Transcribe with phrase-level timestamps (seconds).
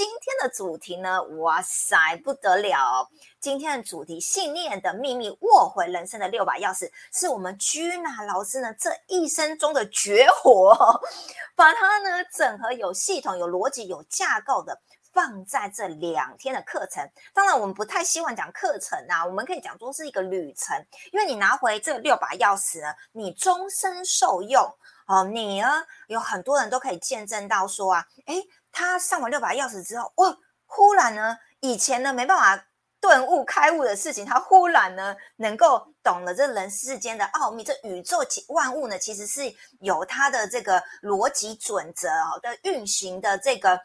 [0.00, 3.06] 今天的主题呢，哇塞，不得了！
[3.38, 10.74] 今天的主题“信念的秘密”，握回人生的六把钥匙，是我们居娜老师呢这一生中的绝活，
[11.54, 14.80] 把它呢整合有系统、有逻辑、有架构的。
[15.12, 17.04] 放在这两天的课程，
[17.34, 24.62] 当然我们不太希望讲课程啊，我们可以讲说是一个旅程，因为你拿回这六把钥匙呢，你终身受用
[25.08, 25.24] 哦。
[25.24, 28.40] 你呢有很多人都可以见证到说啊，诶，
[28.72, 30.36] 他上完六把钥匙之后，哇，
[30.66, 32.66] 忽然呢，以前呢没办法
[33.00, 39.42] 顿悟开悟的事情，他忽然呢能够懂了这人世间的奥秘，这宇宙其万物呢其实是
[39.80, 43.80] 有它的这个逻辑准则哦的运行的这个。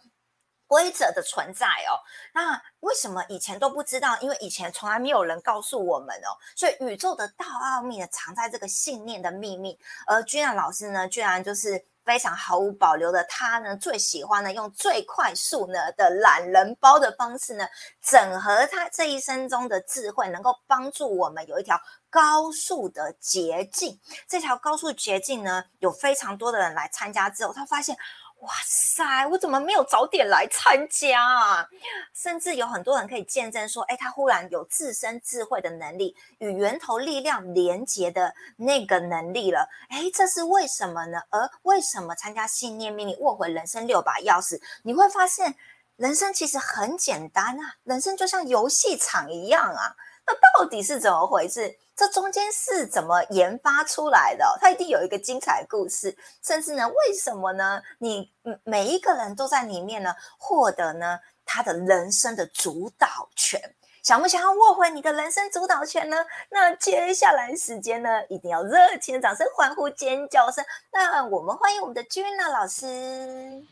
[0.68, 1.94] 规则的存在哦，
[2.34, 4.18] 那为什么以前都不知道？
[4.20, 9.80] 因为以前从来没有人告诉我们哦，所以宇宙的大奥秘呢，藏在这个信念的秘密。
[10.08, 17.68] 而君然老师呢，居然就是非常毫无保留的，他呢最喜欢呢用最快速呢的懒人包的方式呢，
[18.02, 21.78] 整合他这一生中的智慧，能够帮助我们有一条
[22.10, 24.00] 高速的捷径。
[24.28, 27.98] 这条高速捷径呢，有非常多的人来参加之后，他发现。
[28.46, 29.28] 哇塞！
[29.28, 31.68] 我怎么没有早点来参加啊？
[32.14, 39.68] 甚至有很多人可以见证说，哎，他忽然有自身智慧的能力，与源头力量连接的那个能力了。
[39.90, 41.22] 哎，这是为什么呢？
[41.32, 44.62] 而为什么参加信念命令握回人生六把钥匙？
[44.84, 45.56] 你会发现，
[45.96, 49.96] 人生其实很简单啊，人生就像游戏场一样啊。
[50.28, 51.78] 那到底是怎么回事？
[51.96, 54.58] 这中间是怎么研发出来的？
[54.60, 57.82] 它一定有一个精彩故事，甚至呢，为什么呢？
[58.00, 58.30] 你
[58.64, 63.76] 每一个人都在里面呢，获得呢他的人生的主导权。
[64.04, 66.26] 想不想要握回你的人生主导权呢？
[66.50, 70.64] 那接下来时间呢，一定要热情的掌声、欢呼、尖叫声。
[70.92, 73.64] 那我们欢迎我们的君娜老师。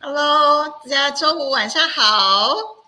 [0.00, 2.81] Hello，大家周五晚上好。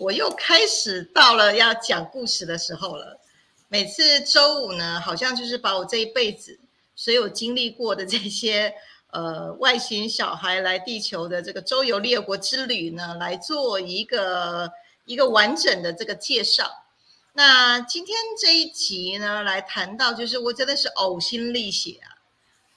[0.00, 3.20] 我又开始到了要讲故事的时候了。
[3.68, 6.58] 每次周五呢，好像就是把我这一辈子
[6.96, 8.72] 所有经历过的这些
[9.10, 14.72] 呃外星小孩来地球的这个周游列国之旅呢，来做一个
[15.04, 16.86] 一个完整的这个介绍。
[17.34, 22.19] 那今天这一集呢，来谈到就是我真的是呕心沥血啊，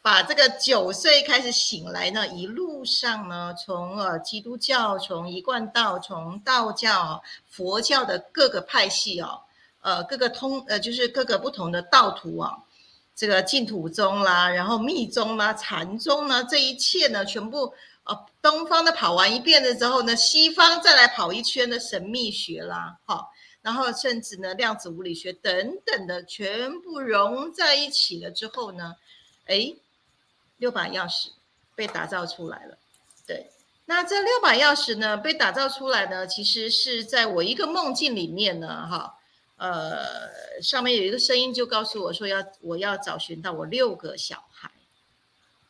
[0.03, 9.39] 把这个九岁开始醒来呢，一路上呢，从呃基督教，从一贯道，从道教、佛教的各个派系哦。
[9.79, 12.57] 呃，各个通呃，就是各个不同的道途啊，
[13.15, 23.27] 这个净土宗啦，然后密宗啦、禅宗呢，这一切呢，全部呃，东方的跑完一遍了之后呢，西方再来跑一圈的神秘学啦，哈，
[23.61, 28.95] 然后甚至呢，量子物理学等等的，全部融在一起了之后呢，
[29.47, 29.73] 哎，
[30.63, 31.31] 六把钥匙
[31.75, 32.77] 被打造出来了。
[33.27, 33.51] 对，
[33.87, 39.19] 那这六把钥匙呢，被打造出来呢，其实是在我一个梦境里面呢，哈。
[39.57, 44.71] 呃，上面有一个声音就告诉我说要我要找寻到我六个小孩，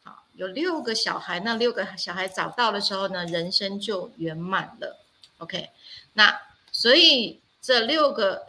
[0.03, 4.99] 好，有六个小孩，那六个小孩找到的时候呢，人生就圆满了。
[5.39, 5.69] OK，
[6.13, 6.39] 那
[6.71, 8.47] 所以这六个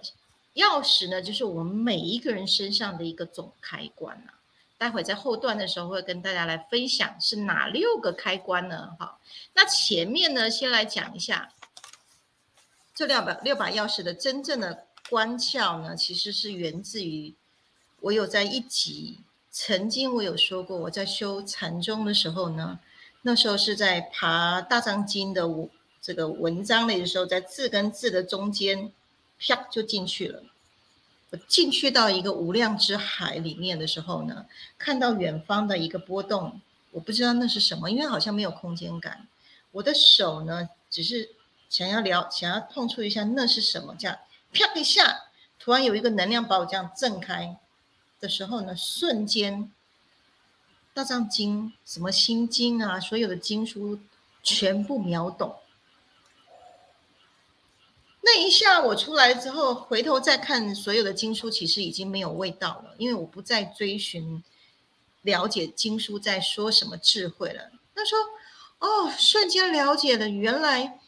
[0.55, 4.34] 钥匙呢，就是我们每一个人身上的一个总开关啊。
[4.85, 8.91] 待会在后段的时候会跟大家来分享是哪六个开关呢？
[8.99, 9.19] 好，
[9.55, 11.49] 那前面呢，先来讲一下
[12.95, 14.87] 这六把六把钥匙的真正的。
[15.11, 17.35] 关窍呢，其实是源自于
[18.01, 19.19] 我有在一集
[19.51, 22.81] 曾经我有说过，我在修禅宗的时候呢，
[23.21, 25.47] 那时候是在爬大藏经的
[26.01, 28.91] 这个文章的时候，在字跟字的中间，
[29.39, 30.43] 啪就进去了。
[31.37, 34.47] 进去到一个无量之海里面的时候呢，
[34.79, 39.27] 看到远方的一个波动，我不知道那是什么，因为好像没有空间感。
[39.73, 41.31] 我的手呢，只是
[41.69, 44.19] 想要聊，想要碰触一下那是什么，这样。
[44.53, 45.25] 啪一下，
[45.59, 47.57] 突然有一个能量把我这样震开
[48.21, 49.73] 的时候呢，瞬间
[50.93, 53.99] 大藏经、什么心经啊，所有的经书
[54.45, 55.57] 全部秒懂。
[58.25, 64.43] 那一下我出来之后，回头再看所有的经书，其实已经没有味道了，因为我不再追寻
[65.23, 67.71] 了解经书在说什么智慧了。
[67.95, 68.19] 他说
[68.81, 70.99] ：“哦，瞬间了解了，原来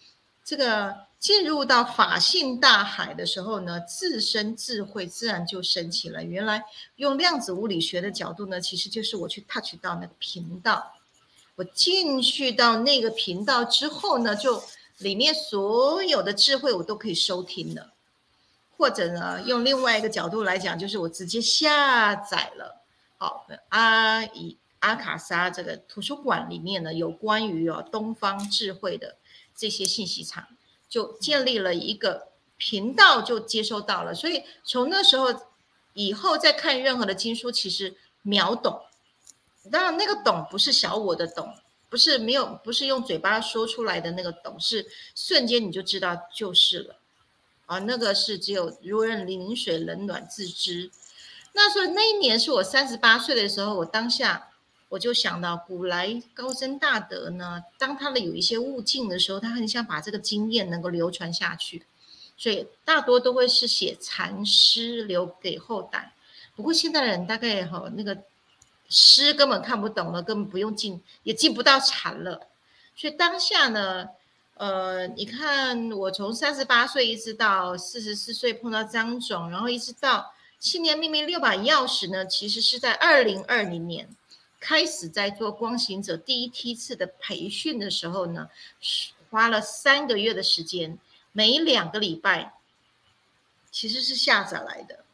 [0.45, 6.23] 这个。”进入到法性大海的时候呢，自身智慧自然就升起了。
[6.23, 6.63] 原来
[6.97, 10.93] 用量子物理学的角度呢，其实就是我去 touch 到那个频道，
[11.57, 14.63] 我进去到那个频道之后呢，就
[14.99, 17.93] 里面所有的智慧我都可以收听了。
[18.77, 22.83] 或者呢，用另外一个角度来讲，就是我直接下载了。
[23.17, 29.17] 好，阿以阿卡莎这个图书馆里面呢，有关于哦东方智慧的。
[29.59, 30.47] 这些信息场，
[30.87, 32.29] 就建立了一个
[32.59, 34.15] 频道，就接收到了。
[34.15, 35.29] 所以从那时候
[35.95, 38.83] 以后再看任何的经书，其实秒懂。
[39.73, 41.55] 当然，那个懂不是小我的懂，
[41.89, 46.97] 不是没有，不是用嘴巴说出来的那个懂，是瞬间你就知道就是了。
[47.67, 50.91] 啊，那个是只有如人临水，冷暖自知。
[51.53, 54.51] 那所以那一年是我三十八岁的时候，我当下
[54.89, 61.85] 我就想到，古来高僧大德呢，当他的有一些悟境的时候，他很想把这个经验能够流传下去，
[62.37, 66.13] 所以大多都会是写禅诗留给后代。
[66.55, 68.17] 不过现代人大概哈那个
[68.89, 72.49] 诗根本看不懂了，根本不用进，也进不到禅了。
[72.97, 74.09] 所以当下呢。
[74.59, 84.09] 呃，你看，我从三十八岁一直到四十四岁碰到张总，然后一直到信念秘密六把钥匙呢，其实是在二零二零年
[84.59, 88.49] 开始在做光行者第一梯次的培训的时候呢，
[89.29, 90.99] 花了三个月的时间，
[91.33, 92.55] 每两个礼拜
[93.71, 95.05] 其实是下载来的，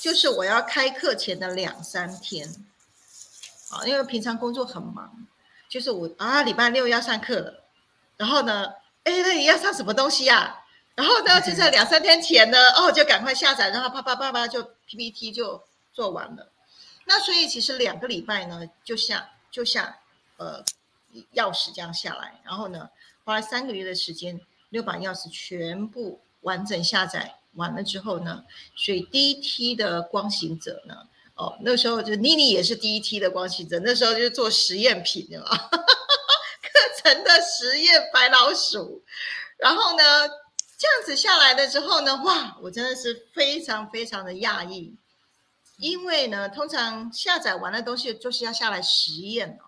[0.00, 2.50] 就是我要开课前的两三天，
[3.86, 5.26] 因为平常工作很忙，
[5.68, 7.64] 就是我啊礼拜六要上课了。
[8.16, 8.72] 然后呢？
[9.04, 10.62] 哎，那你要上什么东西呀？
[10.94, 15.62] 然后呢，就在两三天前呢，哦，就赶快下载，然后啪啪啪啪就 PPT 就
[15.92, 16.50] 做完了。
[17.04, 19.92] 那所以其实两个礼拜呢，就像就像
[20.38, 20.64] 呃
[21.34, 22.88] 钥匙这样下来，然后呢，
[23.24, 24.40] 花了三个月的时间，
[24.70, 28.44] 六把钥匙全部完整下载完了之后呢，
[28.74, 35.46] 所以第一梯的光行者呢，哦，那时候就妮妮也是第一梯的光行者，那时候就做实验品的嘛。
[35.66, 39.02] 课程的实验白老鼠，
[39.58, 40.28] 然后呢，
[40.78, 44.94] 这样子下来了之后呢，哇，我真的是非常非常的讶异，
[45.78, 49.64] 因为呢，通常下载完的东西就是要下来实验了，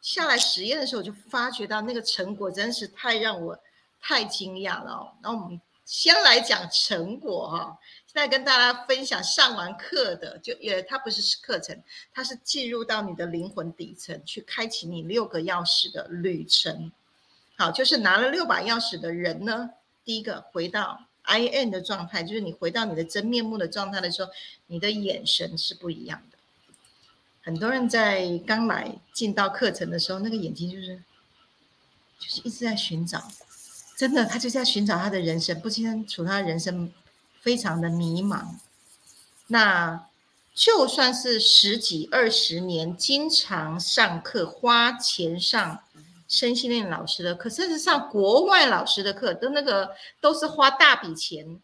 [0.00, 3.58] 下来实验的时候就发觉到那个成果真是太让我
[4.00, 5.12] 太惊讶了哦。
[5.22, 7.78] 那我们先来讲成果哈。
[8.12, 11.80] 现在跟大家分享上完课的，就也它不是课程，
[12.12, 16.90] 它是进入到你的灵魂底层去开启你六个钥匙的旅程。
[17.56, 19.70] 好，就是拿了六把钥匙的人呢，
[20.04, 24.32] 第一个回到 I N 的状态，就是你回到你的真面目的状态的时候，
[24.66, 26.38] 你的眼神是不一样的。
[27.42, 31.00] 很多人在刚来进到课程的时候，那个眼睛就是
[32.18, 33.30] 就是一直在寻找，
[33.96, 36.92] 真的，他就在寻找他的人生，不清楚他的人生。
[37.40, 38.56] 非常的迷茫，
[39.46, 40.06] 那
[40.54, 45.82] 就算是十几二十年，经常上课花钱上
[46.28, 51.60] 身心灵老师的课，甚至上国外老师的课，都那个都是花大笔钱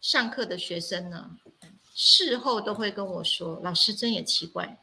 [0.00, 1.30] 上课的学生呢，
[1.94, 4.78] 事后都会跟我说：“老师真也奇怪，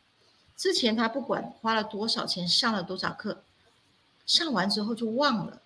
[0.55, 3.43] 之前他不管花了多少钱上了多少课，
[4.27, 5.61] 上完之后就忘了，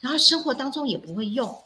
[0.00, 1.64] 然后生活当中也不会用。”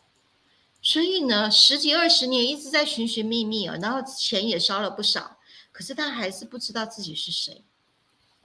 [0.85, 5.39] 所以呢，十几二十年一直在寻寻觅觅啊，然后钱也烧了不少，
[5.71, 7.63] 可是他还是不知道自己是谁。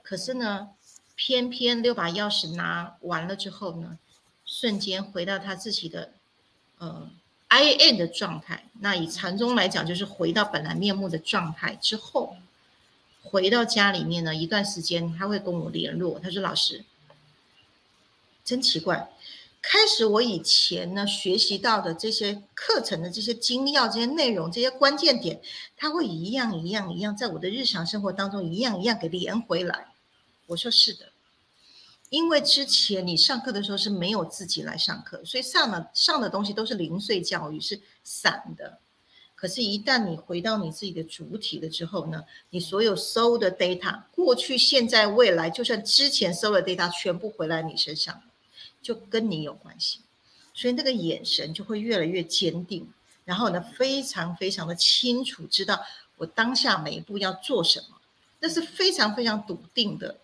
[0.02, 0.68] 可是呢，
[1.16, 3.98] 偏偏六把钥匙拿完了之后呢，
[4.46, 6.12] 瞬间回到他自己的
[6.78, 7.10] 呃
[7.48, 8.68] I N 的状态。
[8.80, 12.36] 那以禅宗来讲，就是回到本来面目的状态之后，
[13.24, 16.84] 回到家里面呢，一段时间他会跟我联络，他说：“老师，
[18.44, 19.10] 真奇怪。”
[19.60, 25.40] 开始，我以前呢学习到的这些课程的这些精要、这些内容、这些关键点，
[25.76, 29.88] 它会一样一样一样，在我的日常生活当中一样一样给连回来。
[30.46, 31.06] 我说是的，
[32.08, 38.78] 因为之前你上课的时候是没有自己来上课，所以上了上的东西都是零碎教育，是散的。
[39.34, 48.20] 可是，一旦你回到你自己的主体了之后呢，你所有搜的 data，过去、现在、未来，就算之前搜的 data，全部回来你身上。
[48.80, 50.00] 就跟你有关系，
[50.54, 52.88] 所以那个眼神就会越来越坚定，
[53.24, 55.80] 然后呢，非常非常的清楚，知道
[56.16, 57.96] 我当下每一步要做什么，
[58.40, 60.16] 那是非常非常笃定的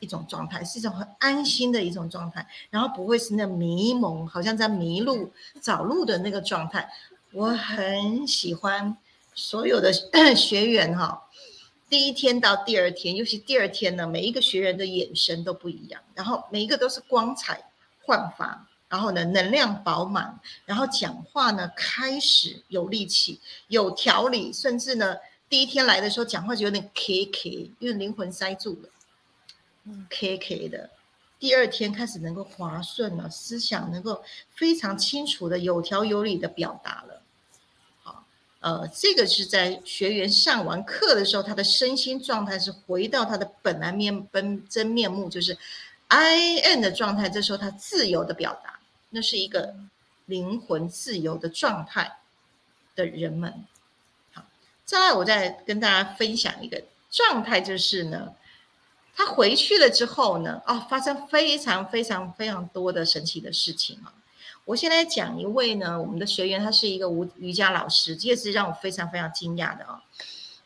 [0.00, 6.88] 一种状态，是一种很安心的一种状态，然后不会是那迷蒙，好像在迷路找路的那个状态。
[7.32, 8.96] 我很喜欢
[9.34, 9.92] 所有的
[10.34, 11.28] 学员哈，
[11.90, 17.62] 第一天到第二天，尤其第二天呢，每一个学员的眼神都不一样，然后每一个都是光彩。
[18.06, 25.16] 焕发，然后呢，能量饱满，然后讲话呢开始有力气、有条理，甚至呢，
[25.48, 28.88] 第一天来的时候讲话就有点 K K，因为灵魂塞住了，
[29.84, 30.88] 嗯，K K 的。
[31.40, 34.22] 第二天开始能够滑顺了，思想能够
[34.54, 37.22] 非常清楚的、有条有理的表达了。
[38.02, 38.24] 好，
[38.60, 45.58] 呃，这个是在学员上完课的时候，他的身心状态是回到他的本来面本真面目，就是。
[46.08, 48.78] I N 的状态，这时候他自由的表达，
[49.10, 49.74] 那是一个
[50.26, 52.18] 灵魂自由的状态
[52.94, 53.64] 的人们。
[54.32, 54.44] 好，
[54.84, 58.34] 再来，我再跟大家分享一个状态，就是呢，
[59.14, 64.12] 他回去了之后呢，哦，发生非常非常非常多的神奇的事情啊。
[64.64, 70.00] 我先来讲一位呢，我们的学员，他是一个瑜瑜伽老师，这也是让我非常非常惊讶的哦。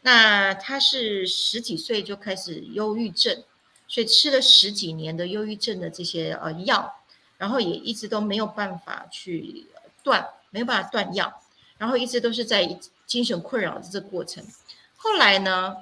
[0.03, 3.45] 那他是十几岁就开始忧郁症，
[3.91, 6.95] 所以吃了十几年的忧郁症的这些呃药，
[7.37, 9.67] 然后也一直都没有办法去
[10.05, 11.43] 断，没有办法断药，
[11.77, 14.45] 然后一直都是在精神困扰的这个过程。
[14.97, 15.77] 后来呢，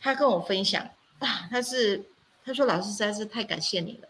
[0.00, 0.88] 他跟我分享
[1.18, 2.04] 啊，他是
[2.44, 4.08] 他说老师实在是太感谢你了。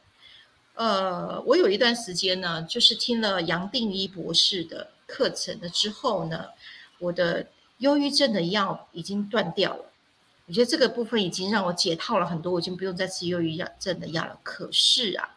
[0.74, 6.44] 呃，我有一段时间呢，就是听了杨定一博士的课程了之后呢，
[6.98, 7.46] 我的
[7.78, 9.89] 忧郁症的药已经断掉了。
[10.50, 14.36] 我觉得这个部分已经让我解套了很多，我已经不用再吃忧郁症的药了。
[14.42, 15.36] 可是啊，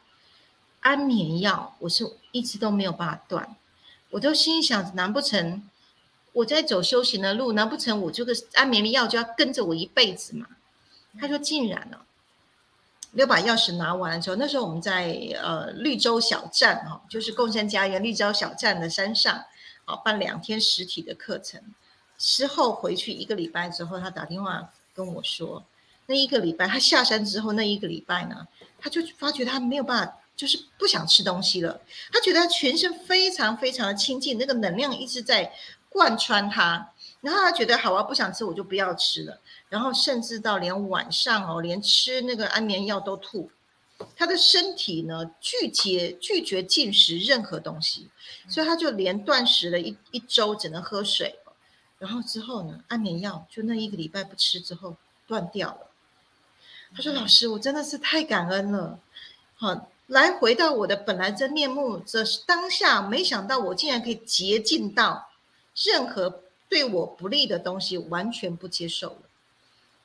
[0.80, 3.56] 安眠药我是一直都没有办法断，
[4.10, 5.70] 我都心想，难不成
[6.32, 10.48] 我在走修行的路，难不成我这个安眠药就要跟着我一辈子吗？
[11.20, 12.08] 他说，竟然了。
[13.12, 19.46] 六把钥匙拿完了之后，那时候我们在呃绿洲小站哈，就是共生家园绿洲小站的山上，
[19.86, 21.62] 啊办两天实体的课程。
[22.18, 25.64] 之后回去一个礼拜之后，他打电话跟我说，
[26.06, 28.48] 那一个礼拜他下山之后那一个礼拜呢，
[28.80, 31.82] 他就发觉他没有办法，就是不想吃东西了。
[32.12, 35.52] 他觉得他全身非常非常的清净，那个能量一直在
[35.90, 36.92] 贯穿他。
[37.22, 39.40] 然后他觉得好啊，不想吃我就不要吃了。
[39.70, 43.50] 然后甚至到连晚上哦，连吃那个安眠药都吐。
[44.18, 48.10] 他的身体呢拒绝拒绝进食任何东西，
[48.50, 51.40] 所以他就连断食了一一周，只能喝水。
[52.04, 55.88] 然后之后呢，安眠药就那一个礼拜不吃之后断掉了。
[56.94, 59.00] 他说：“老师，我真的是太感恩了。
[59.56, 65.30] 好，来回到我的本来真面目，这是当下，没想到我竟然可以洁净到
[65.76, 69.22] 任何。”对我不利的东西完全不接受了。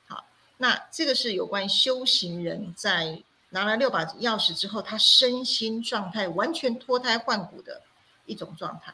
[0.07, 0.23] 好，
[0.57, 7.81] 那这个是有关修行人在拿了六把钥匙之后，他身心状态完全脱胎换骨的
[8.27, 8.93] 一种状态。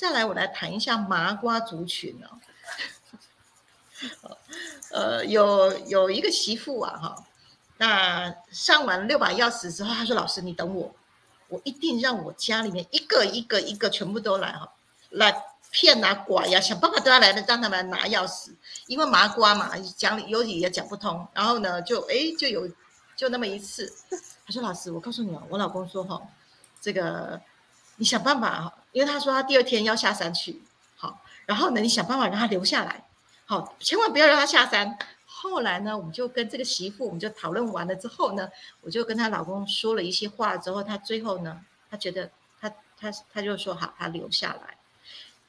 [0.00, 2.40] 再来，我来谈一下麻瓜族群哦。
[4.92, 7.24] 呃，有有一个媳妇啊，哈，
[7.76, 10.90] 那上完六把钥匙之后，他说：“老师，你等我，
[11.48, 14.72] 我一定让我家里面一个一个一个全部都来哈，
[15.10, 18.52] 来。”骗啊拐呀，想办法都要来的，让他们拿钥匙，
[18.88, 21.24] 因为麻瓜嘛，讲理有理也讲不通。
[21.32, 22.68] 然后呢，就哎就有
[23.14, 23.88] 就那么一次，
[24.44, 26.20] 他说：“老师，我告诉你哦，我老公说哈，
[26.80, 27.40] 这个
[27.94, 30.62] 你想办法哈，因为他说他第二天要下山去，
[30.96, 33.04] 好，然后呢，你想办法让他留下来，
[33.46, 34.98] 好，千万不要让他下山。
[35.26, 38.50] 后来呢，我们就跟这个媳妇，我们就讨论完了之后呢，
[38.82, 42.30] 我就跟她老公说了一些话之后，她最后呢，她觉得
[42.60, 42.68] 她
[42.98, 44.76] 她她就说好，她留下来。”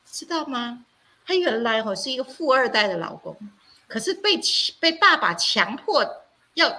[0.10, 0.86] 知道吗？
[1.26, 3.38] 她原来哈是一个富二代的老公，
[3.88, 4.40] 可是被
[4.80, 6.70] 被爸爸强迫要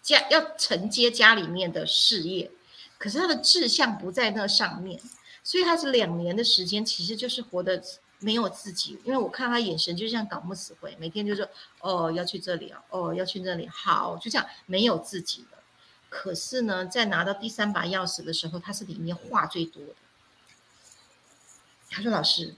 [0.00, 2.50] 家要承接家里面的事业，
[2.98, 5.00] 可是他的志向不在那上面，
[5.44, 7.80] 所以他是两年的时间，其实就是活得
[8.18, 8.98] 没有自己。
[9.04, 11.48] 因为我看他眼神就像搞木死灰，每天就说
[11.78, 15.58] 哦要去这里啊，哦要去那里，好就这样没有自己了。
[16.08, 19.94] 可是呢，在拿到第三把钥匙的时候，他是里面话最多的。
[21.90, 22.56] 他说：“老师。”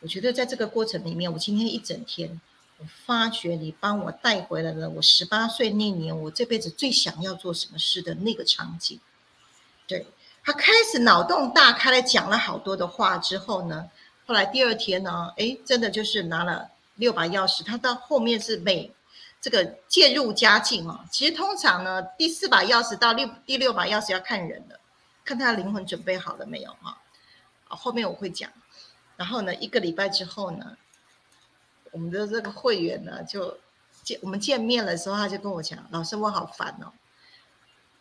[0.00, 2.38] 我觉得在这个过程里面，我今天一整天，
[2.78, 9.00] 我发觉你帮我带回来了我十八岁那年我这辈子最想要做什么事的那个场景。
[9.86, 10.06] 对
[10.46, 13.90] 他开始脑洞大开的讲了好多的话之后呢，
[14.26, 17.64] 后来第二天呢，哎，真的就是拿了六把钥匙。
[17.64, 18.92] 他到后面是每
[19.40, 21.00] 这个渐入佳境哦。
[21.10, 24.78] 其实通常呢，第四把钥匙到六第六把钥匙要看人的，
[25.24, 26.96] 看他灵魂准备好了没有啊？
[27.66, 28.48] 后面我会讲。
[29.16, 30.76] 然后呢，一个礼拜之后呢，
[31.90, 33.58] 我们的这个会员呢，就
[34.04, 36.92] 见我们见面的时候，他就跟我讲：“老师，我好烦哦。”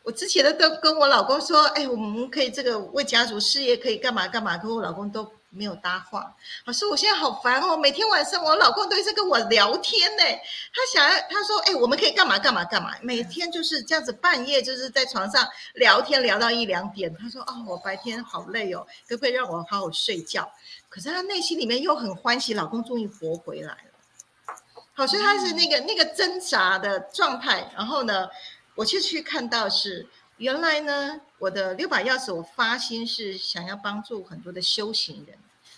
[0.05, 6.31] 我之前的都跟我老公说：“哎，我们可以这个为家族事业可以干嘛干嘛。”可我老公都没有搭话。
[6.65, 10.24] 老师，我现在好烦哦，每天晚上我老公都是跟我聊天呢。
[10.71, 15.43] 他想要他说：“哎，我们可以干嘛干嘛干嘛。”每天就是这样子，半夜就是在床上
[15.74, 17.12] 聊天聊到一两点。
[17.19, 20.47] 他说：“哦，我白天好累哦，可不可以让我好好睡觉？”
[20.88, 24.53] 可是他内心里面又很欢喜，老公终于活回来了。
[24.93, 27.69] 好，所以他是那个那个挣扎的状态。
[27.75, 28.29] 然后呢，
[28.75, 35.38] 我就去看到是原来呢，我的六把钥匙，我发心是想要帮助很多的修行人，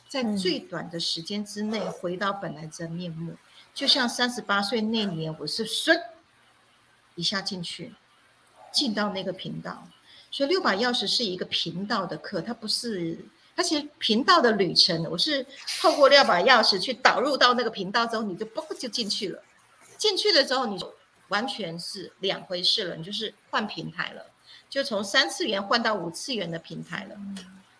[0.09, 3.35] 在最短的时间之内回到本来真面目。
[3.73, 6.01] 就像三十八岁那年，我是瞬
[7.13, 7.93] 一下进去，
[8.71, 9.87] 进到那个频道。
[10.31, 13.23] 所以六把钥匙是一个频道的课，它不是，
[13.55, 15.45] 它其实频道的旅程，我是
[15.79, 19.43] 透过六把钥匙去导入到那个频道之后，你就嘣就进去了。
[19.97, 20.91] 进去了之后，你就
[21.29, 24.31] 完全是两回事了，你就是换平台了，
[24.69, 27.17] 就从三次元换到五次元的平台了。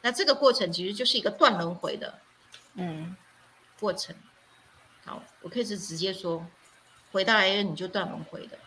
[0.01, 2.19] 那这个过程其实就是一个断轮回的，
[2.75, 3.15] 嗯，
[3.79, 4.15] 过程。
[5.05, 6.45] 好，我可以是直接说，
[7.11, 8.57] 回到 A N 你就断轮回的。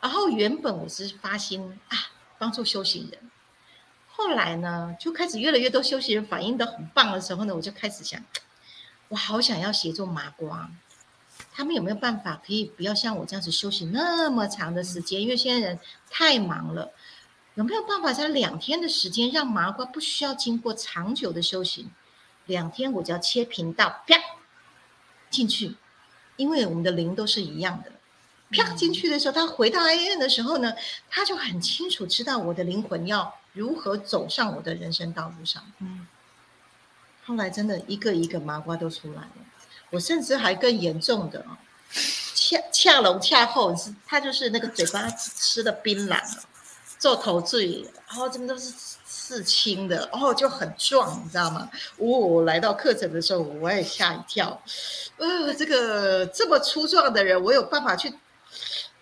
[0.00, 1.96] 然后原本我是发心啊，
[2.38, 3.30] 帮助修行人。
[4.08, 8.24] 后来呢，就开始越来越多修行人反应的很棒的时候呢，我就开始想，
[9.08, 10.70] 我好想要协助麻瓜，
[11.60, 15.20] 他们有没有办法可以不要像我这样子休息那么长的时间？
[15.20, 16.90] 因为现在人太忙了，
[17.54, 21.90] 有没有办法在两天的时间让麻瓜不需要经过长久的修行？
[22.46, 24.16] 两天我只要切频道，啪
[25.28, 25.76] 进去，
[26.36, 27.92] 因为我们的灵都是一样的。
[28.52, 30.72] 啪进去的时候，他回到 A N 的时候呢，
[31.10, 35.62] 他就很清楚知道我的灵魂要如何走上我的人生道路上。
[35.80, 36.06] 嗯，
[37.22, 39.34] 后来真的一个一个麻瓜都出来了，
[39.90, 41.56] 我甚至还更严重的哦，
[42.34, 46.20] 恰恰龙恰后是他就是那个嘴巴吃的槟榔，
[46.98, 48.72] 做头醉，然后这边都是
[49.04, 51.70] 刺青的，哦就很壮，你知道吗？
[51.98, 54.62] 哦，来到课程的时候我也吓一跳，
[55.18, 58.12] 呃，这个这么粗壮的人，我有办法去。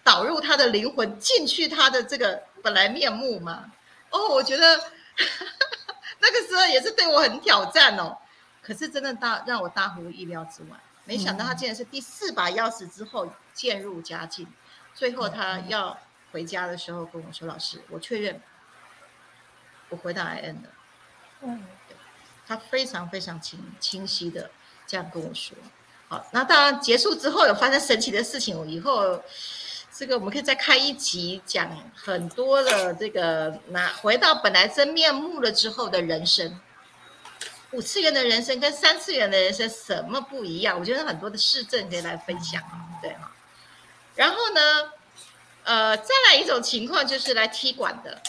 [0.05, 3.67] 导入他的灵魂进去，他的这个本来面目嘛。
[4.09, 4.81] 哦，我觉得
[6.19, 8.17] 那个时候也是对我很挑战哦。
[8.69, 14.47] 可是真的大让我大乎意料之外，没想到他竟然是第四把钥匙之后渐入佳境。
[14.95, 15.99] 最后他要
[16.33, 18.39] 回家的时候跟我说：“老师，我确认
[19.89, 20.69] 我回到 I N 了。”
[21.41, 21.65] 嗯，
[22.47, 24.51] 他非常非常清清晰的
[24.87, 25.57] 这样跟我说。
[26.09, 29.23] 好，那当然结束之后有发生神奇的事情，我以后。
[29.91, 36.61] 这个我们可以再开一集讲很多的这个拿回到本来真面目了之后的人生，
[37.73, 40.79] 五次元的人生跟三次元的人生什么不一样？
[40.79, 42.63] 我觉得很多的市政可以来分享
[43.03, 43.31] 对哈。
[44.15, 44.93] 然后呢，
[45.65, 48.21] 呃，再来一种情况就是来踢馆的。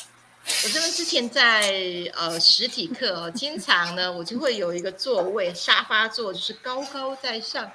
[0.46, 1.72] 我这边之前在
[2.16, 7.66] 呃实体课哦，经常呢我就会有一个座位沙发座，就是高高在上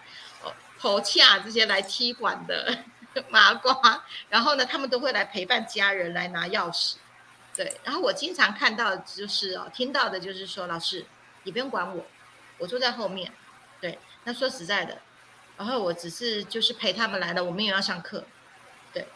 [0.42, 2.76] 哦，头恰这些来踢馆的。
[3.28, 6.94] 麻瓜，然后呢，他们都会来陪伴家人来拿钥匙，
[7.54, 7.72] 对。
[7.84, 11.06] 然后我经常看到就是哦，听到的就是说，老师，
[11.44, 12.04] 你不用管我，
[12.58, 13.32] 我坐在后面，
[13.80, 13.98] 对。
[14.24, 14.98] 那说实在的，
[15.56, 18.24] 然后我只是就是陪他们来的，我们也要上课，
[18.92, 19.06] 对。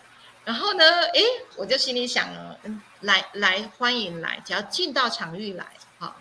[0.45, 1.23] 然后呢，诶，
[1.57, 5.67] 我就心里想了，嗯，来来欢迎来，只要进到场域来，
[5.99, 6.17] 好，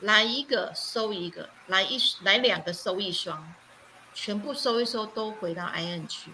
[0.00, 3.54] 来一个收一个，来一来两个收一双，
[4.12, 6.32] 全部收一收都回到 I N 区。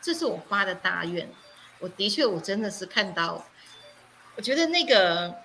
[0.00, 1.30] 这是我发的大愿，
[1.78, 3.44] 我的确，我真的是看到，
[4.36, 5.42] 我觉得那个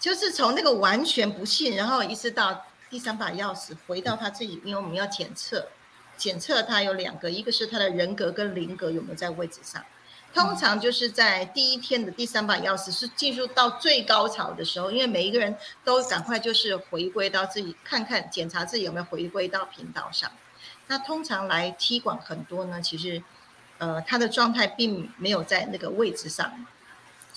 [0.00, 5.68] 就是从那个完全不信，然后一直到第三把钥匙回到他自己，因为我们要检测，
[6.16, 9.84] 检测他有两个，一个是他的人格跟灵格有没有在位置上。
[10.34, 20.30] 通常就是在第一天的第三把钥匙是进入到最高潮的时候，因为每一个人都赶快就是回归到自己看看检查自己有没有回归到频道上。
[20.86, 23.22] 那通常来踢馆很多呢，其实。
[23.82, 26.52] 呃，他的状态并没有在那个位置上。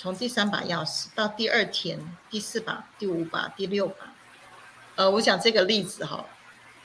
[0.03, 1.97] 从第三把钥匙到第二天，
[2.29, 4.13] 第四把、第五把、第六把，
[4.95, 6.25] 呃，我讲这个例子哈，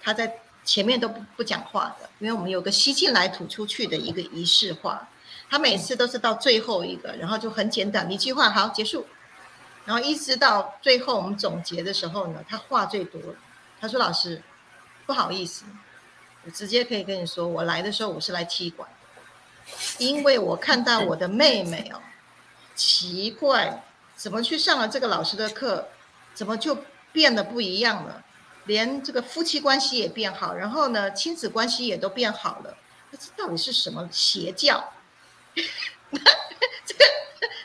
[0.01, 5.09] 他在前面都不不讲话的，因为我们有个吸进来吐出去的一个仪式化，
[5.51, 9.05] 他每次都是到最后一个，然后就很简短一句话，好结束，
[9.85, 13.35] 然后一直到最后我们总结的时候呢，他话最多了。
[13.81, 14.41] 他说：“老师，
[15.07, 15.65] 不好意思，
[16.45, 18.89] 我直接可以跟你说，我来的时候我是来踢馆。”
[19.99, 22.01] 因为我看到我的妹妹哦，
[22.79, 23.83] 奇怪，
[24.15, 25.89] 怎么去上了这个老师的课，
[26.33, 28.25] 怎么就变得不一样了？
[28.67, 32.77] 连这个夫妻关系也变好，然后呢，亲子关系也都变好了。
[33.11, 34.93] 这到底是什么邪教？
[36.87, 37.05] 这个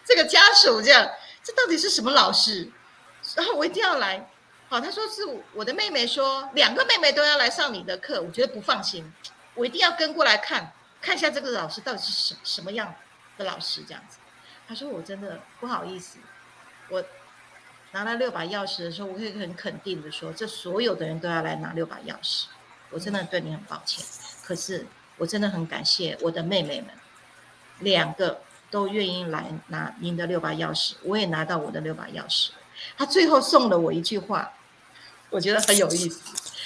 [0.04, 1.08] 这个家属这样，
[1.44, 2.72] 这到底是什么老师？
[3.36, 4.28] 然后我一定要来。
[4.68, 5.22] 好，他说是
[5.54, 9.14] 我的妹妹说，两个妹妹都要来上你的课，我觉得不放心，
[9.54, 10.74] 我一定要跟过来看。
[11.00, 12.96] 看一下这个老师到底是什什么样
[13.38, 14.18] 的老师这样子，
[14.74, 16.18] 他说我真的不好意思，
[16.90, 17.04] 我
[17.92, 22.46] 拿了六把钥匙的时候，我可以很肯定的说，这所有的人都要来拿六把钥匙，
[22.90, 24.04] 我真的对你很抱歉，
[24.44, 26.90] 可是我真的很感谢我的妹妹们，
[27.82, 32.50] 两个都愿意来拿您的六把钥匙，我也拿到我的六把钥匙，
[32.98, 34.54] 他最后送了我一句话，
[35.30, 36.20] 我觉得很有意思。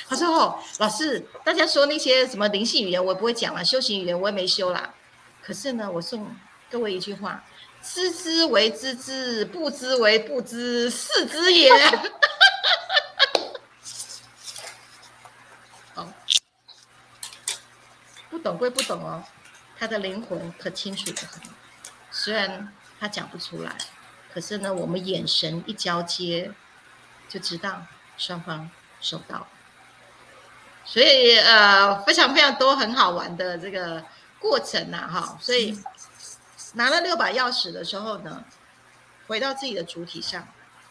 [0.08, 4.94] 他说：“哦，老师，大家说那些什么灵性语言，我不会讲了；修行语言我也没修啦。
[5.44, 6.34] 可是呢，我送
[6.72, 7.44] 各位一句话：
[7.84, 11.72] 知之为知之，不知为不知，是知也。
[15.96, 16.08] 好，
[18.30, 19.24] 不懂归不懂哦，
[19.80, 21.42] 他的灵魂可清楚的很。
[22.12, 23.76] 虽然他讲不出来，
[24.34, 26.52] 可是呢，我们眼神一交接，
[27.30, 27.84] 就知道
[28.18, 29.48] 双方收到。
[30.84, 34.04] 所以呃，非常非常多很好玩的这个
[34.40, 35.38] 过程呐，哈。
[35.42, 35.78] 所以
[36.74, 38.44] 拿了六把钥匙的时候呢，
[39.28, 40.48] 回到自己的主体上，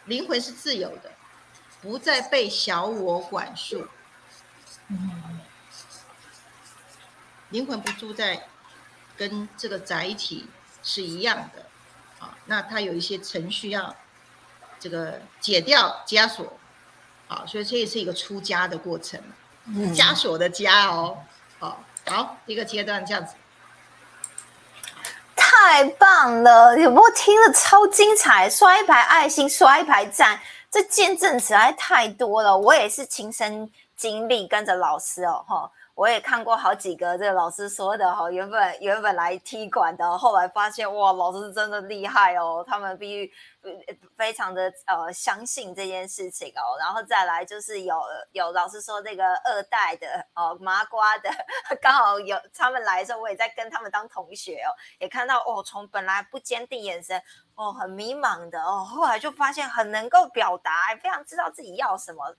[0.06, 1.12] 灵魂是自由的，
[1.82, 3.86] 不再被小我管束。
[7.50, 8.48] 灵魂不住在
[9.16, 10.48] 跟这个载体
[10.82, 11.66] 是一样的，
[12.18, 13.94] 啊，那它有一些程序要
[14.80, 16.58] 这个解掉枷锁，
[17.28, 19.22] 啊，所以这也是一个出家的过程。
[19.94, 21.24] 枷锁的枷哦，
[21.58, 23.34] 好，好，一个阶段这样子，
[25.58, 26.78] 太棒了！
[26.78, 28.48] 有没有听了超精彩？
[28.48, 30.38] 刷一排爱心，刷一排赞，
[30.70, 32.56] 这见证实在太多了。
[32.56, 35.70] 我也是亲身经历，跟着老师哦，哈。
[35.96, 43.32] 我也看过好几个这个老师说的哈，原本原本来踢馆的，后来发现哇，老师真的厉害哦，他们必须
[44.14, 47.98] 非常的呃相信这件事情哦，然后再来就是有
[48.32, 51.30] 有老师说这个二代的哦麻瓜的，
[51.80, 57.18] 刚好有他们来的时候，我也在跟他们当同学哦，也看到哦，从本来不坚定眼神
[57.54, 62.36] 哦很迷茫的哦，后来就发现很能够表达，非常知道自己要什么。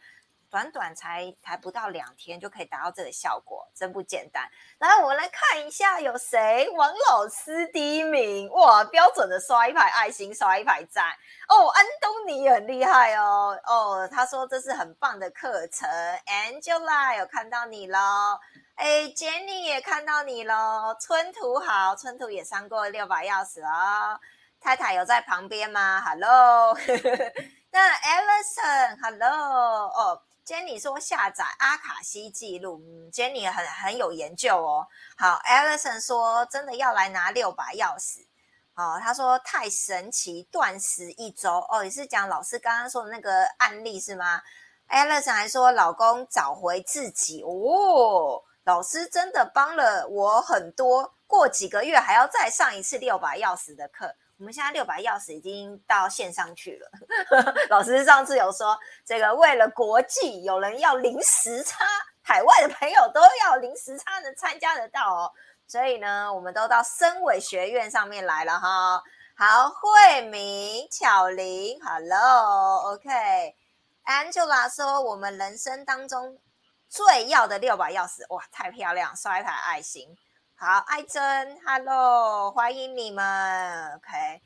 [0.49, 4.49] 短短才才不到两天就可以达到这个效果，真不简单。
[4.79, 11.05] 来，我们来看一下有谁，王老师第一名，哇，标准的刷一排爱心，刷一排赞
[11.49, 11.67] 哦。
[11.67, 15.89] 安东尼很厉害哦，哦，他说这是很棒的课程。
[16.25, 18.39] Angela 有看到你喽，
[18.75, 20.95] 哎，Jenny 也看到你喽。
[20.99, 24.17] 春图好，春图也上过六把钥匙哦。
[24.61, 26.75] 太太有在旁边吗？Hello，
[27.71, 30.21] 那 Alison，Hello，哦。
[30.47, 34.87] Jenny 说下载阿卡西记录嗯，Jenny 很很有研究哦。
[35.17, 38.25] 好，Alison 说真的要来拿六把钥匙。
[38.73, 44.41] 好，他说太神奇，断食一周哦，也是讲老师刚刚说的那个案例是吗
[44.87, 54.15] ？Alison 还说老公找回自己哦，老师真的帮了我很多，过几个月还要再上一次六把钥匙的课。
[54.39, 56.87] 我们现在六把钥匙已经到线上去了。
[57.69, 61.83] 老师上次有说，这个为了国际，有人要零时差，
[62.21, 65.33] 海外的朋友都要零时差能参加得到哦。
[65.67, 69.01] 所以呢，我们都到森伟学院上面来了哈。
[69.35, 76.39] 好，慧明、巧玲，Hello，OK，Angela 说我们人生当中
[76.87, 80.15] 最要的六把钥匙，哇，太漂亮，刷一排爱心。
[80.59, 81.21] 好，爱珍
[81.63, 83.93] ，Hello，欢迎你们。
[83.93, 84.41] OK，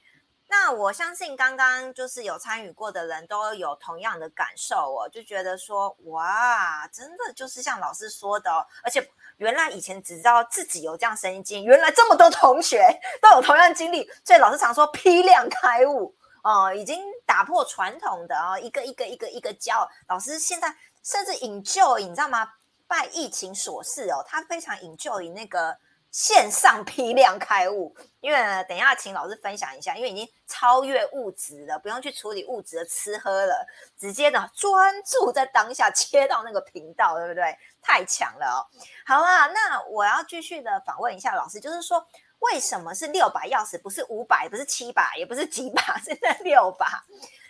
[0.50, 12.86] 那我相信刚刚就是有参与过的人都有同样的感受哦，就觉得说，哇，真的就是像老师说的哦，而且原来以前只知道自己有这样声音经，原来这么多同学
[13.22, 19.90] 都有同样经历，所以老师常说批量开悟哦，已经打破传统的哦，一个一个一个一个教。
[20.10, 22.46] 老师现在甚至引咎，你知道吗？
[22.86, 25.78] 拜疫情所赐哦，他非常引咎于那个。
[26.12, 33.66] 线上批量开悟，因为等一下请老师分享一下，因为已经超越物质了，不用去处理物质的吃喝了，
[33.98, 37.58] 直接呢专注在当下，切到那个频道，对不对？
[37.82, 38.60] 太强了哦！
[39.06, 42.06] 好啦，那我要继续的访问一下老师，就是说
[42.40, 47.06] 为什么是六把钥匙，不是五把，也不是七把，也不是几把，是在六把？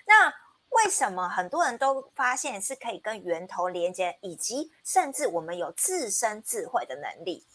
[0.06, 0.32] 那
[0.70, 7.46] 为什么很多人都发现是可以跟源头连接，以及甚至我们有自身智慧的能力？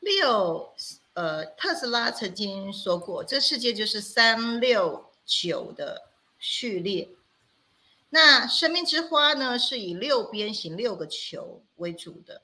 [0.00, 0.72] 六，
[1.14, 6.08] 呃，特斯拉曾经说过，这世界就是三六九的
[6.38, 7.08] 序列。
[8.08, 12.42] 那生命之花呢，是以六边形六个球为主的。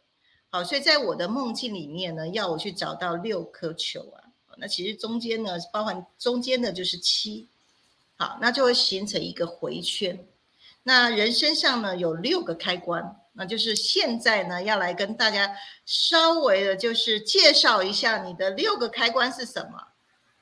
[0.51, 4.23] 好，所以在我的梦境里面呢，要我去找到六颗球啊。
[4.59, 7.49] 那其实中间呢，包含中间的就是七。
[8.17, 10.25] 好，那就会形成一个回圈。
[10.83, 13.21] 那人身上呢，有六个开关。
[13.39, 19.89] 那就是现在呢，要来跟大家稍微的，就是介绍一下你的六个开关是什么，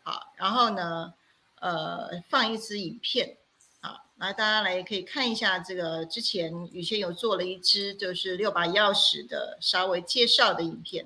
[0.04, 1.12] 好，然后呢，
[1.58, 3.36] 呃，放一支影片，
[3.80, 11.04] 好，来大家来可以看一下这个之前雨轩有做了一支就是六把钥匙的稍微介绍的影片，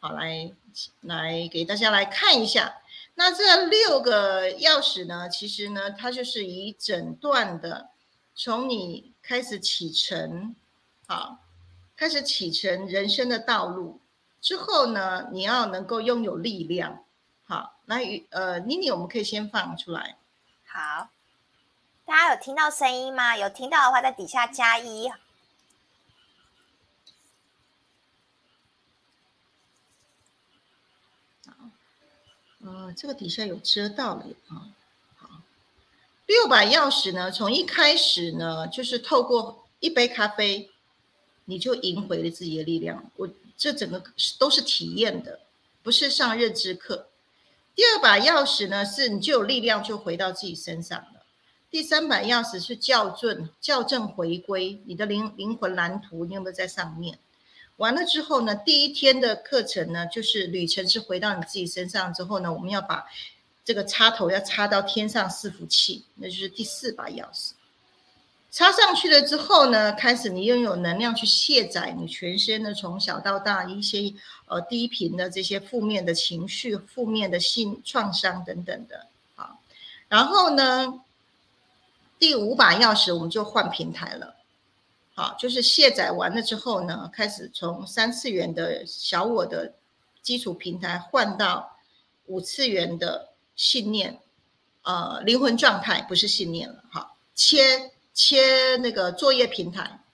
[0.00, 0.50] 好，来
[1.02, 2.78] 来给大家来看一下。
[3.14, 7.90] 那这六个钥匙呢，其实呢，它就是以整段的
[8.34, 10.56] 从你开始启程。
[11.10, 11.38] 好，
[11.96, 13.98] 开始启程人生的道路
[14.40, 17.04] 之后呢，你要能够拥有力量，
[17.42, 17.96] 好，那
[18.30, 20.16] 呃，妮妮，我们可以先放出来。
[20.64, 21.08] 好，
[22.04, 23.36] 大家有听到声音吗？
[23.36, 25.10] 有听到的话，在底下加一。
[32.60, 34.70] 呃，这个底下有遮到了啊。
[35.16, 35.28] 好，
[36.26, 40.69] 六把钥匙呢，从一开始呢，就是透过一杯咖啡，
[41.44, 43.10] 你就赢回了自己的力量。
[43.16, 44.02] 我这整个
[44.38, 45.40] 都是体验的，
[45.82, 47.08] 不是上认知课。
[47.74, 51.24] 第二把钥匙呢，是你就有力量就回到自己身上了。
[51.70, 57.18] 第三把钥匙是校正、校正回归，你的灵灵魂蓝图你有没有在上面？
[57.76, 63.06] 完了之后呢，第一天的课程呢，就是旅程是回到你自己身上之后呢，我们要把
[63.64, 67.52] 这个插头要插到天上伺服器，那就是第四把钥匙。
[68.50, 74.12] 插上去了之后呢，开始你拥有能量去卸载你全身的从小到大一些
[74.46, 79.06] 呃低频的这些负面的情绪、负面的性创伤等等的。
[79.36, 79.60] 好，
[80.08, 81.00] 然后呢，
[82.18, 84.34] 第五把钥匙我们就换平台了。
[85.14, 89.74] 好，就是卸载完了之后呢，开始从三次元的小我的
[90.22, 91.76] 基础平台换到
[92.26, 94.18] 五次元的信念，
[94.82, 96.82] 呃，灵魂状态不是信念了。
[96.90, 100.04] 好，切切那个作业平台，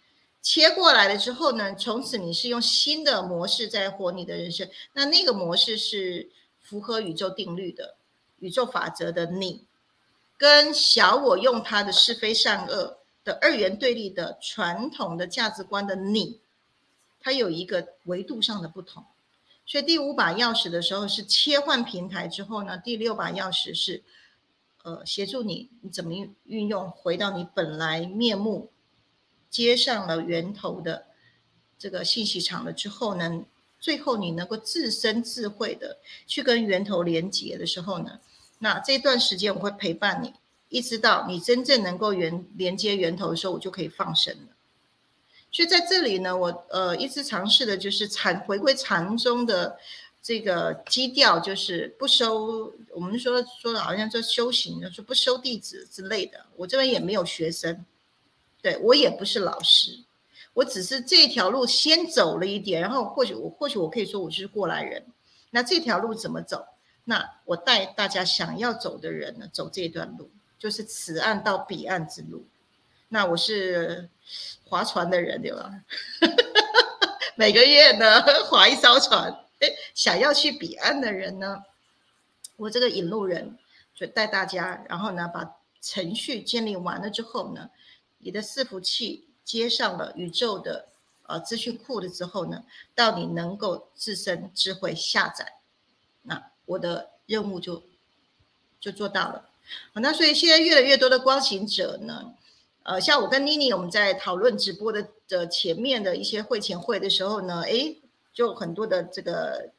[0.41, 4.71] 切过来了之后呢，从此你是用新的模式在活你的人生。
[4.93, 7.97] 那那个模式是符合宇宙定律的、
[8.39, 9.65] 宇宙法则的你，
[10.37, 12.99] 跟小我用它的是非善恶。
[13.25, 16.39] 的二元对立的传统的价值观的你，
[17.21, 19.05] 它有一个维度上的不同，
[19.67, 24.05] 所以第五把钥匙的时候是切换平台之后呢，第六把钥匙是，
[24.87, 28.71] 呃，协助你你怎么运用回到你本来面目，
[29.51, 31.07] 接上了源头的
[31.77, 33.45] 这个信息场了之后呢，
[33.81, 38.21] 最后你能够自身智慧的去跟源头连接的时候呢，
[38.61, 40.35] 那这段时间我会陪伴你。
[40.69, 44.55] 一直到你真正能够源连接源头的时候，我就可以放生了。
[45.51, 49.79] 所以在这里呢，我呃一直尝试的就是禅回归禅宗的
[50.27, 52.73] 这个基调，就是不收。
[52.91, 56.45] 我们说说的好像做修行，说不收弟子之类的。
[56.57, 57.87] 我这边也没有学生，
[58.61, 60.01] 对我也不是老师，
[60.53, 65.07] 我只是这条路先走了一点，然后或许我或许我可以说我是过来人。
[65.51, 66.67] 那这条路怎么走？
[67.05, 70.29] 那我带大家想要走的人呢，走这段路。
[70.59, 72.45] 就是此岸到彼岸之路，
[73.11, 74.09] 那我是
[74.65, 75.71] 划船的人对吧？
[77.37, 79.33] 每个月呢划一艘船，
[79.97, 81.65] 想要去彼岸的人呢，
[82.57, 83.57] 我这个引路人
[83.95, 87.71] 就带大家，然后呢把程序建立完了之后呢，
[88.19, 90.89] 你的伺服器接上了宇宙的
[91.23, 92.63] 呃资讯库了之后呢，
[92.95, 95.55] 到你能够自身智慧下载，
[96.23, 97.83] 那我的任务就
[98.79, 99.49] 就做到了。
[99.95, 102.35] 好，那所以现在越来越多的光行者呢，
[102.83, 107.99] 呃，像我跟妮妮我们在讨论直播的的前面的一些会前会的时候呢，诶，
[108.35, 109.71] 就很多的这个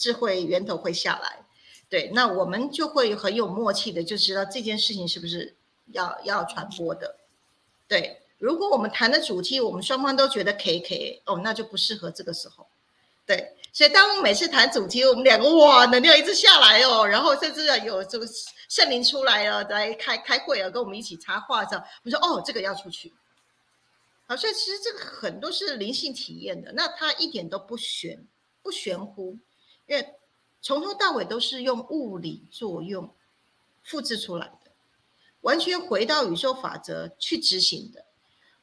[0.00, 1.44] 智慧源头会下来，
[1.90, 5.54] 对，那我们就会很有默契的就知道这件事情是不是
[5.92, 7.16] 要要传播的，
[7.86, 12.66] 对，如果我们谈的主题我们双方都觉得可以可以，哦，那就不适合这个时候，
[13.26, 13.54] 对。
[13.72, 18.26] 所以，当我们每次谈主题，我们两个哇，能量一直下来哦，然后甚至有这个
[18.68, 21.84] 圣灵出来了，来开开会啊，跟我们一起插话这样。
[22.02, 23.12] 我说哦，这个要出去。
[24.26, 28.26] 好，所以其实这个很多是灵性体验的，那它一点都不玄
[28.60, 29.38] 不玄乎，
[29.90, 30.14] 因为
[30.62, 33.12] 从头到尾都是用物理作用
[33.82, 34.70] 复制出来的，
[35.40, 38.04] 完全回到宇宙法则去执行的。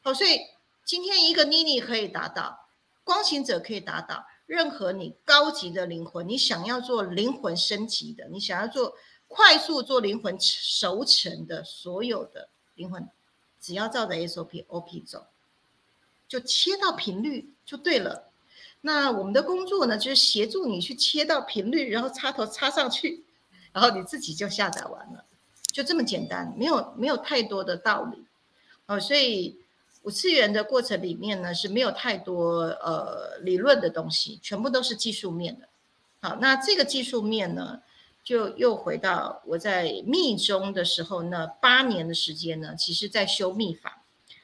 [0.01, 0.39] 好，所以
[0.85, 2.69] 今天一个妮妮可以达到，
[3.03, 4.25] 光行者可以达到。
[4.45, 8.95] 任何你高级的灵魂，你想要做灵魂升级的，你想要做
[9.27, 13.05] 快速做灵魂熟成的，所有的灵魂，
[13.59, 15.27] 只要照着 SOP OP 走，
[16.29, 18.31] 就切到频率就对了。
[18.81, 23.23] 那我们的工作呢，就是协助你去切到频率，然后插头插上去，
[23.71, 25.25] 然后你自己就下载完了，
[25.71, 28.25] 就这么简单，没有没有太多的道理。
[28.85, 29.57] 哦，所以。
[30.03, 35.67] 五次元的过程里面呢是没有太多呃理论的东西，全部都是技术面的。
[36.21, 37.81] 好，那这个技术面呢，
[38.23, 44.01] 就又回到我在密中的时候，那八年的时间呢，其实在修密法。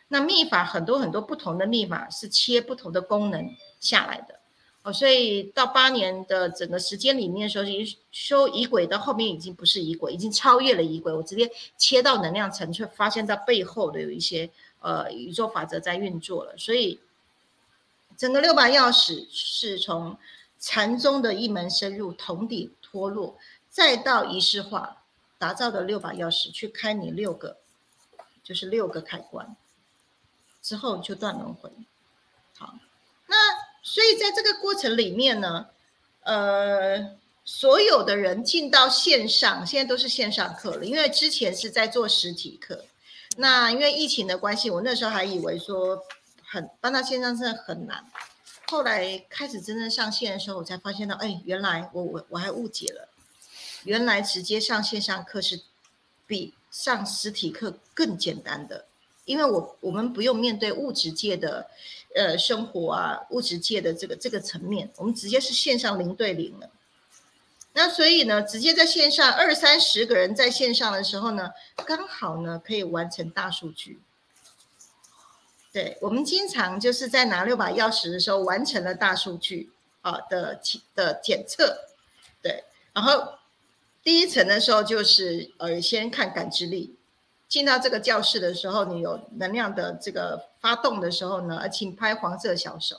[0.09, 3.49] 那密法很多很多不同的密法是切不同的功能
[3.83, 4.39] 下来的。
[4.81, 11.13] 哦，所以到八年的整个时间里面的时候，已经修仪轨到后面已经不是仪轨，已经超越了仪轨。
[11.13, 14.49] 我直接切到能量层，却发现到背后的有一些。
[14.85, 16.99] 呃，宇宙法则在运作了，所以
[18.17, 20.17] 整个六把钥匙是从
[20.59, 23.37] 禅宗的一门深入，同底脱落，
[23.69, 25.01] 再到仪式化
[25.37, 27.55] 打造的六把钥匙去开你六个，
[28.43, 29.55] 就是六个开关，
[30.61, 31.71] 之后就断轮回。
[32.57, 32.75] 好，
[33.27, 33.37] 那
[33.83, 35.67] 所以在这个过程里面呢，
[36.21, 42.85] 呃，所有的人进到线上，现在都是线上课了，因为之前是在做实体课。
[43.35, 46.01] 那因为疫情的关系，我那时候还以为说
[46.45, 48.05] 很搬到线上真的很难。
[48.67, 53.09] 后来开始真正上线的时候，我才发现到，哎，原来我我我还误解了，
[53.83, 55.59] 原来直接上线上课是
[56.25, 58.85] 比上实体课更简单的，
[59.25, 61.67] 因为我我们不用面对物质界的
[62.15, 66.69] 呃生活啊，物质界的这个这个层面，我们直接是线上零对零了。
[67.73, 71.51] 那所以呢，直接在线上二三十个人在线上的时候呢，
[71.85, 73.99] 刚好呢可以完成大数据。
[75.71, 79.71] 对我们经常就是在拿六把钥匙的时候完成了大数据
[80.01, 80.61] 啊的
[80.93, 81.87] 的检测。
[82.43, 83.39] 对，然后
[84.03, 86.95] 第一层的时候就是呃先看感知力，
[87.53, 92.95] 进到这个教室的时候，你有能量的这个发动的时候呢，请拍黄色小手。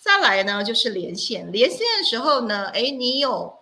[0.00, 3.60] 再来呢就是连线，连线的时候呢，哎你有。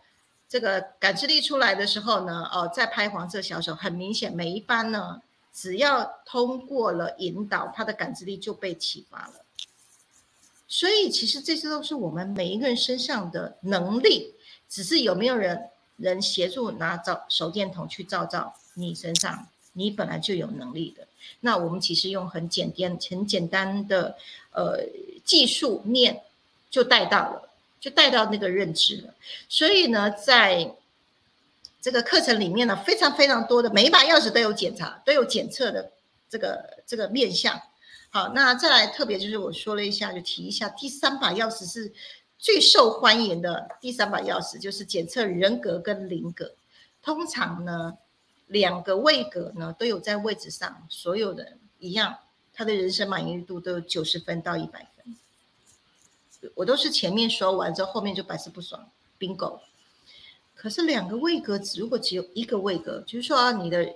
[0.48, 5.20] 这个感知力出来的时候呢，哦，再拍黄色小手，很明显，每一班呢，
[5.52, 9.34] 只要通过了引导，他的感知力就被启发了。
[10.66, 14.34] 所以，其实这些都是我们每一个人身上的能力，
[14.68, 21.06] 只是有没有人人协助拿照手电筒去照照你身上，你本来就有能力的。
[21.40, 24.16] 那我们其实用很简单、很简单的
[24.52, 24.80] 呃
[25.24, 26.22] 技术面
[26.70, 27.48] 就带到了。
[27.82, 29.12] 就带到那个认知了，
[29.48, 30.72] 所以呢，在
[31.80, 35.90] 这个课程里面呢，非常非常多的每一把钥匙都有检查、都有检测的
[36.30, 37.60] 这个这个面相。
[38.10, 41.92] 好，那再来特别就是我说了一下，就提一下，第三把钥匙是
[42.38, 43.68] 最受欢迎的。
[43.80, 46.52] 第三把钥匙就是检测人格跟灵格，
[47.02, 47.98] 通常呢，
[48.52, 52.18] 两个位格呢都有在位置上，所有的一样，
[52.52, 55.16] 他的人生满意度都有九十分到一百分。
[56.54, 59.60] 我都是前面说完之后，后面就百思不爽，bingo。
[60.54, 63.94] 可是两个位格，如果只有一个位格，就是说，你的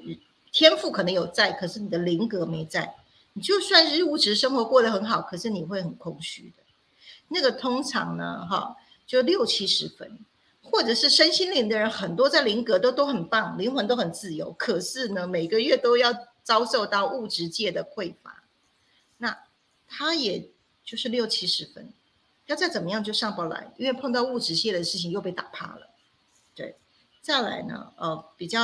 [0.50, 2.94] 天赋可能有在，可是你的灵格没在，
[3.34, 6.62] 你就算是物质生活过得很好，可是你会很空虚的。
[7.28, 10.18] 那个通常呢，哈，就六七十分，
[10.70, 18.44] 或者是身心灵的人很多，在灵格都都很棒，灵魂都很自由，可是呢，每个月都要遭受到物质界的匮乏，
[19.18, 19.38] 那
[19.88, 20.48] 他也
[20.84, 21.92] 就是六七十分。
[22.46, 25.88] 要再怎么样就上不来，因为碰到物质界的事情又被打趴了。
[26.54, 26.76] 对，
[27.20, 28.62] 再来呢，呃，比较，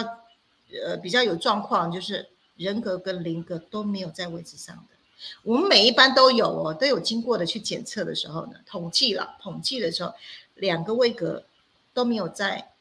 [0.86, 4.94] 呃，比较有状况，就是人格跟灵格都没有在位置上的。
[5.42, 10.14] 我们每一班都有哦，都有经过的去检测的时候呢，统计了，统计的时候，
[10.54, 11.44] 两个位格
[11.92, 12.72] 都没有在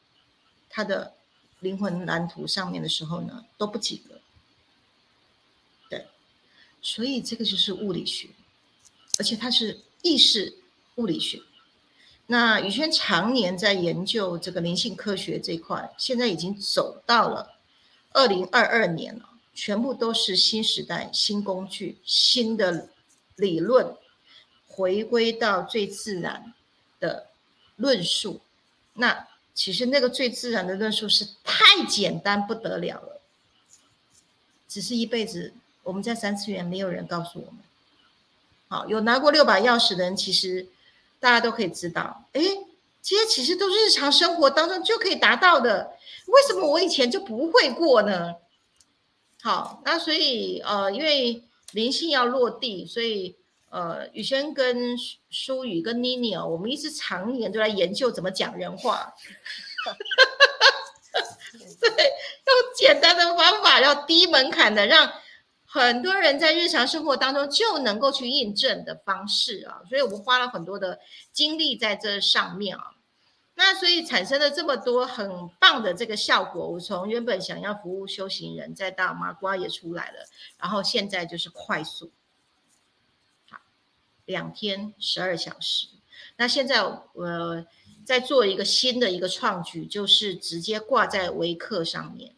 [0.68, 1.14] 他的
[1.60, 4.18] 灵魂蓝图上面的时候呢，都不及格。
[5.88, 6.06] 对，
[6.80, 8.28] 所以这个就是物理学，
[9.18, 10.58] 而且它是意识。
[10.96, 11.40] 物理学，
[12.26, 17.54] 那宇轩常年在研究这个灵性科学这块，现在已经走到了
[18.10, 22.90] 二零二二年了，全部都是新时代、新工具、新的
[23.36, 23.96] 理论，
[24.68, 26.52] 回归到最自然
[27.00, 27.28] 的
[27.76, 28.42] 论述。
[28.94, 33.20] 那其实那个最自然的论述是太简单不得了了，
[34.68, 35.52] 只是一辈子
[35.82, 37.60] 我们在三次元没有人告诉我们。
[38.68, 40.68] 好，有拿过六把钥匙的人，其实。
[41.22, 42.42] 大家都可以知道，哎，
[43.00, 45.92] 这些其实都是日常生活当中就可以达到的，
[46.26, 48.34] 为什么我以前就不会过呢？
[49.40, 53.36] 好，那所以呃，因为灵性要落地，所以
[53.72, 54.96] 呃，宇轩跟
[55.30, 59.14] 舒宇跟妮妮哦，我们一直常年都在研究怎么讲人话，
[61.80, 65.10] 对，用简单的方法，要低门槛的让。
[65.64, 71.00] 很多人在日常生活当中就能够去印证的方式啊，所以我们花了很多的
[71.32, 72.92] 精力在这上面啊，
[73.54, 76.68] 那所以产生了这么多很棒的这个效果。
[76.68, 80.26] 我从原本想要服务修行人，再到麻瓜也出来了，
[80.58, 82.21] 然后现在就是快速，好，
[84.32, 85.86] 两天十二小时。
[86.36, 87.64] 那现在我
[88.04, 92.34] 在做一个新的一个创举，就是直接挂在微课上面。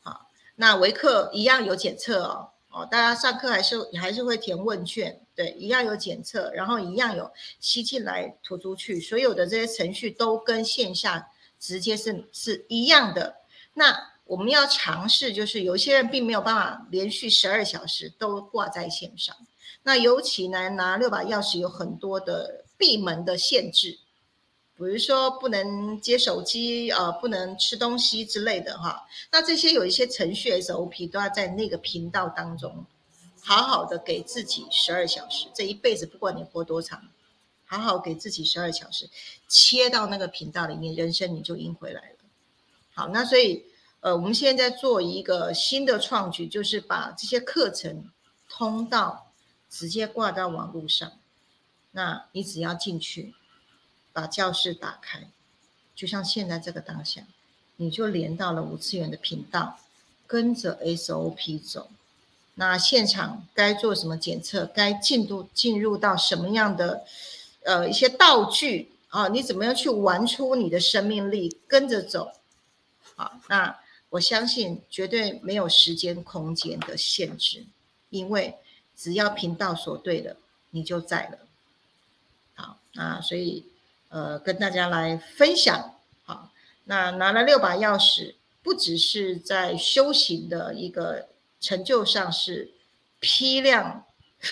[0.00, 11.28] 好那维克一样有检测哦，哦，大家上课还是还是会填问卷，对，一样有检测，然后一样有吸进来吐出去，所有的这些程序都跟线下
[11.58, 13.38] 直接是是一样的。
[13.74, 19.34] 那我们要尝试，就是有些人并没有办法连续十二小时都挂在线上，
[19.82, 23.98] 那尤其呢拿六把钥匙有很多的闭门的限制，
[24.76, 29.06] 比如说不能接手机，呃，不能吃东西之类的哈。
[29.30, 32.84] 那这些有一些程序 SOP 都要在那个频道当中，
[33.40, 37.02] 好好的给自己十二小时，这一辈子不管你活多长，
[37.64, 39.08] 好好给自己十二小时，
[39.48, 42.16] 切到那个频道里面，人生你就赢回来了。
[42.94, 43.64] 好，那所以
[44.00, 48.10] 呃，我们现在做一个新的创举，就是把这些课程
[48.48, 49.31] 通道
[49.72, 51.10] 直接挂到网络上，
[51.92, 53.34] 那你只要进去。
[54.14, 55.26] 把教室打开，
[55.94, 57.22] 就像现在这个当下，
[57.76, 59.78] 你就连到了五次元的频道，
[60.26, 61.88] 跟着 SOP 走。
[62.56, 67.06] 那现场该做什么检测，该进度进入到什么样的
[67.64, 69.28] 呃一些道具啊？
[69.28, 71.56] 你怎么样去玩出你的生命力？
[71.66, 72.32] 跟着走，
[73.14, 73.74] 好，那
[74.10, 77.64] 我相信绝对没有时间空间的限制，
[78.10, 78.58] 因为
[78.96, 80.36] 只要频道锁对了，
[80.70, 81.38] 你就在了。
[82.54, 83.66] 好，那所以。
[84.14, 86.50] 呃，跟大家来分享，好，
[86.84, 91.30] 那拿了六把钥匙，不只是在修行的一个
[91.62, 92.72] 成就上是
[93.20, 94.04] 批量，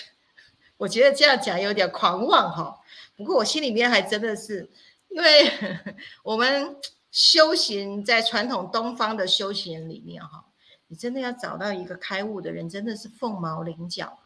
[0.77, 2.81] 我觉得这样讲有点狂妄哈，
[3.15, 4.67] 不过我心里面还真的是，
[5.09, 5.51] 因为
[6.25, 6.75] 我们
[7.11, 10.43] 修行在传统东方的修行里面哈，
[10.87, 14.17] 你真的要找到一个开悟的人，真的是凤毛麟角。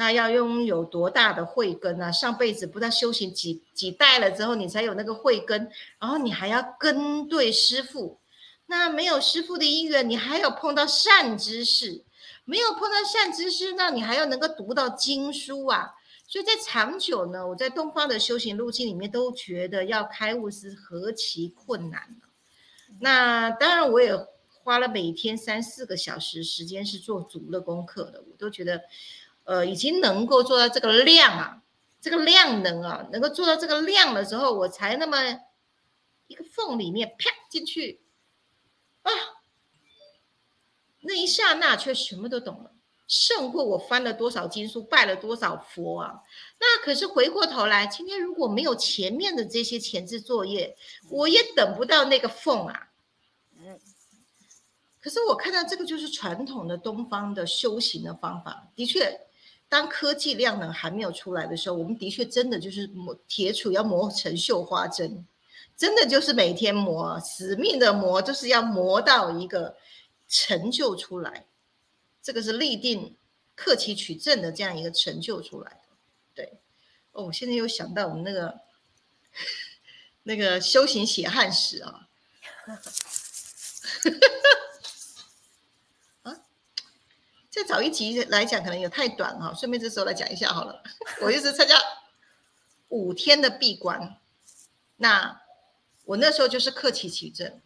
[0.00, 2.10] 那要拥有多大的慧根啊？
[2.10, 8.18] 上辈子不知道修行几几代了之后，你才有那个慧根，然后你还要跟对师傅。
[8.64, 12.02] 那没有师傅的因缘，你还有碰到善知识，
[12.46, 15.90] 没有碰到善知识，那你还要能够读到经书啊。
[16.26, 22.16] 所以在长久呢，我在东方的修行路径里面都觉得要开悟是何其困难
[23.00, 24.16] 那当然，我也
[24.62, 28.80] 花了每天三四个小时时间是做足了功课的，我都觉得。
[29.44, 31.62] 呃，已经能够做到这个量啊，
[32.00, 35.40] 这个量能啊，能够做到这个量的时候，我才那么
[36.28, 38.00] 一个缝里面啪进去
[39.02, 39.10] 啊，
[41.00, 42.70] 那一刹那却什么都懂了，
[43.08, 46.20] 胜过我翻了多少经书，拜了多少佛啊。
[46.60, 50.76] 那可是回过头来，今天如果没有前面的这些前置作业，
[51.08, 52.90] 我也等不到那个缝啊。
[53.58, 53.80] 嗯。
[55.00, 59.26] 可是我看到这个就是传统的东方的修行的方法，的确。
[59.70, 65.24] 当科技量能还没有出来的时候，我们的确真的就是磨铁杵要磨成绣花针，
[65.76, 69.76] 真的就是每天磨，死命的磨，就是要磨到一个
[70.28, 71.46] 成就出来。
[72.20, 73.16] 这个是立定
[73.54, 75.78] 克期取证的这样一个成就出来的。
[76.34, 76.58] 对，
[77.12, 78.60] 哦，我现在又想到我们那个
[80.24, 82.08] 那个修行血汗史啊。
[87.50, 89.52] 再找一集来讲，可能也太短哈。
[89.52, 90.82] 顺便这时候来讲一下好了。
[91.20, 91.74] 我一直参加
[92.88, 94.16] 五天的闭关，
[94.96, 95.42] 那
[96.04, 97.60] 我那时候就是客气起证，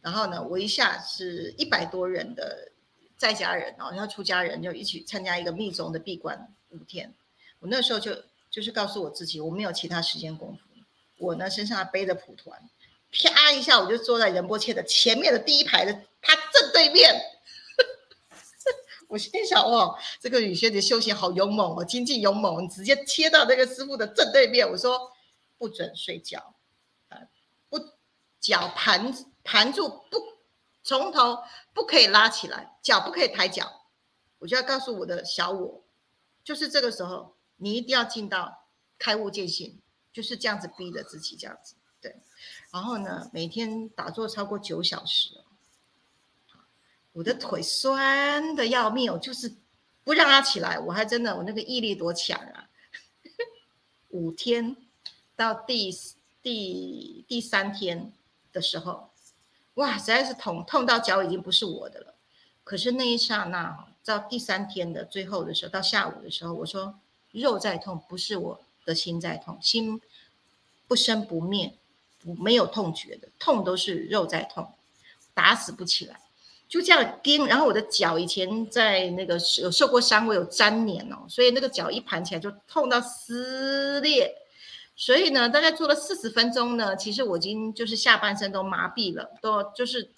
[0.00, 2.70] 然后呢，我一下是一百多人的
[3.16, 7.12] 在家人哦，要出家人就一起参加一个密宗的闭关五天。
[7.58, 8.16] 我那时候就
[8.48, 10.60] 就是告诉我自己，我没有其他时间功夫，
[11.18, 12.60] 我呢身上还背着蒲团，
[13.10, 17.32] 啪一下我就坐在仁波切的前面的第一排的他正对面。
[19.16, 24.70] 我心想哦，这个雨轩的修行好勇猛哦，经济勇猛，直接切到那个师傅的正对面。
[24.70, 25.10] 我说
[25.56, 26.54] 不准睡觉，
[27.08, 27.16] 啊，
[27.70, 27.80] 不
[28.38, 29.10] 脚盘
[29.42, 30.18] 盘住，不
[30.82, 31.38] 从头
[31.72, 33.86] 不可以拉起来，脚不可以抬脚。
[34.38, 35.82] 我就要告诉我的小我，
[36.44, 38.66] 就是这个时候你一定要进到
[38.98, 39.80] 开悟见性，
[40.12, 41.74] 就是这样子逼着自己这样子。
[42.02, 42.14] 对，
[42.70, 45.42] 然后呢，每天打坐超过九小时。
[47.16, 49.50] 我的腿酸的要命，我就是
[50.04, 52.68] 不让他起来，我还真的我那个毅力多强啊！
[54.10, 54.76] 五天
[55.34, 55.90] 到第
[56.42, 58.12] 第第三天
[58.52, 59.08] 的时候，
[59.76, 62.14] 哇，实在是痛痛到脚已经不是我的了。
[62.64, 67.00] 可是那一刹那，到第三天的最后的时候，到下午的时候，我说
[67.32, 69.98] 肉在痛，不是我的心在痛，心
[70.86, 71.72] 不生不灭，
[72.22, 74.70] 不没有痛觉的痛都是肉在痛，
[75.32, 76.20] 打死不起来。
[76.76, 84.30] 就这样钉，然后我的脚以前在那个有受过伤，我有粘连哦，所以那个脚一盘起来就痛到撕裂。
[84.94, 90.10] 所以呢，大概做了四十分钟呢，其实我已经就是下半身都麻痹了，都就是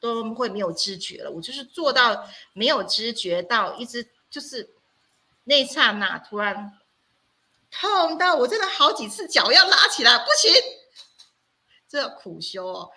[0.00, 1.30] 都会没有知觉了。
[1.30, 4.70] 我就是做到没有知觉到，一直就是
[5.44, 6.78] 那一刹那突然
[7.70, 10.52] 痛到我真的好几次脚要拉起来，不行，
[11.88, 12.90] 这苦修哦，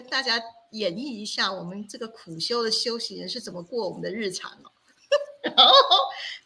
[0.00, 0.42] 跟大家。
[0.72, 4.70] 演绎一下我们这个苦修的修行人是怎么过我们的日常哦。
[5.40, 5.72] 然后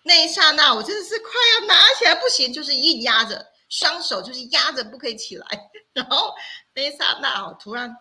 [0.03, 5.47] 那一刹那，我真的是快要拿起来不行，就是硬压着，双手就是压着不可以起来。
[5.95, 6.35] 然后
[6.75, 7.97] 那一刹那哦，突然，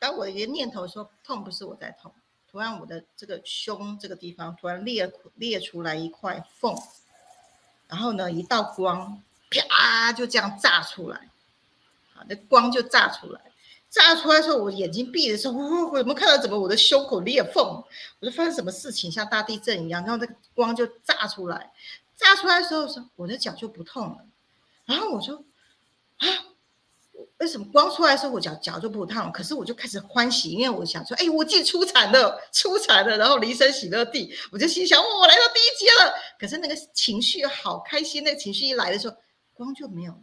[0.00, 2.12] 当我一个念头说痛不是我在痛，
[2.50, 6.76] 突然我的这个胸这个地方突然裂裂出来一块缝，
[7.86, 11.30] 然后呢，一道光啪就这样炸出来，
[12.12, 13.40] 好，那光就炸出来。
[13.96, 17.82] 炸出来的时候，我眼睛闭的时候，我 我有没有看到怎么我的胸口裂缝？
[18.20, 21.72] 我就发生什么事情，像大地震一样，然后那个光就炸出来。
[22.14, 24.18] 炸出来的时候，说我的脚就不痛了。
[24.84, 25.42] 然后我说
[26.18, 26.28] 啊，
[27.38, 29.32] 为什么光出来的时候我脚脚就不痛？
[29.32, 36.12] 可是我就开始欢喜，因为我想说，哎，我进出产了，出产了，然后离生喜乐地，我就心想，我来到第一阶了。
[36.38, 39.16] 可是那个情绪好开心，那个情绪一来的时候，
[39.54, 40.18] 光就没有了。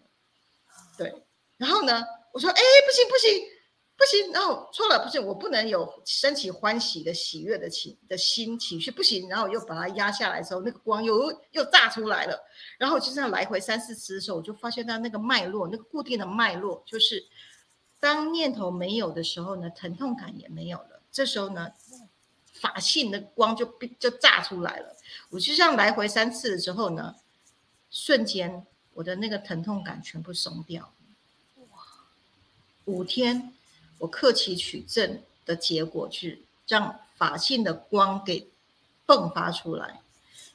[0.96, 1.24] 对，
[1.58, 2.04] 然后呢，
[2.34, 3.53] 我说，哎，不行不行。
[3.96, 12.38] 不行，然后错了，不行，我不能有升起欢喜的喜悦的情的心情绪，不行，然后又把它压下来的时候，那个光又又炸出来了，
[12.80, 17.24] 然后就这样来回三四次的时候，我就发现到那个脉络，那个固定的脉络，就是
[18.00, 21.72] 当念头没有的时候呢，疼痛感也没有了，这时候呢，
[22.54, 23.66] 法性的光就
[24.00, 24.96] 就炸出来了，
[25.30, 27.16] 我就这样来回三次的时候呢，
[27.92, 28.66] 瞬间
[28.96, 30.92] 我的那个疼痛感全部松掉，
[31.72, 31.80] 哇，
[32.86, 33.54] 五天。
[34.00, 38.48] 我克其取证的结果是让法性的光给
[39.06, 40.02] 迸发出来，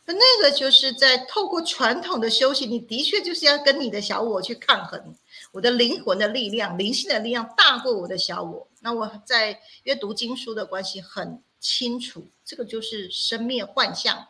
[0.05, 5.15] 那那个就是在透过传统的修行，你的确就是要跟你的小我去抗衡。
[5.53, 8.67] 我的灵魂的力量、灵性的力量大过我的小我。
[8.81, 14.27] 那我在阅读经书的关系很清楚，这个就是生灭幻象，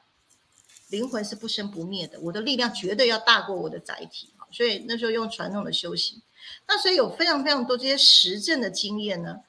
[0.90, 2.20] 灵魂是不生不灭的。
[2.20, 6.22] 我的力量绝对要大过我的载体所以那时候用传统的修行。
[6.66, 9.40] 那所以有非常非常多这些实证的经验呢，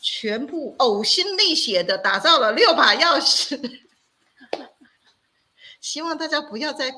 [0.00, 3.80] 全部呕心沥血的打造了六把钥匙，
[5.80, 6.92] 希望大家不要再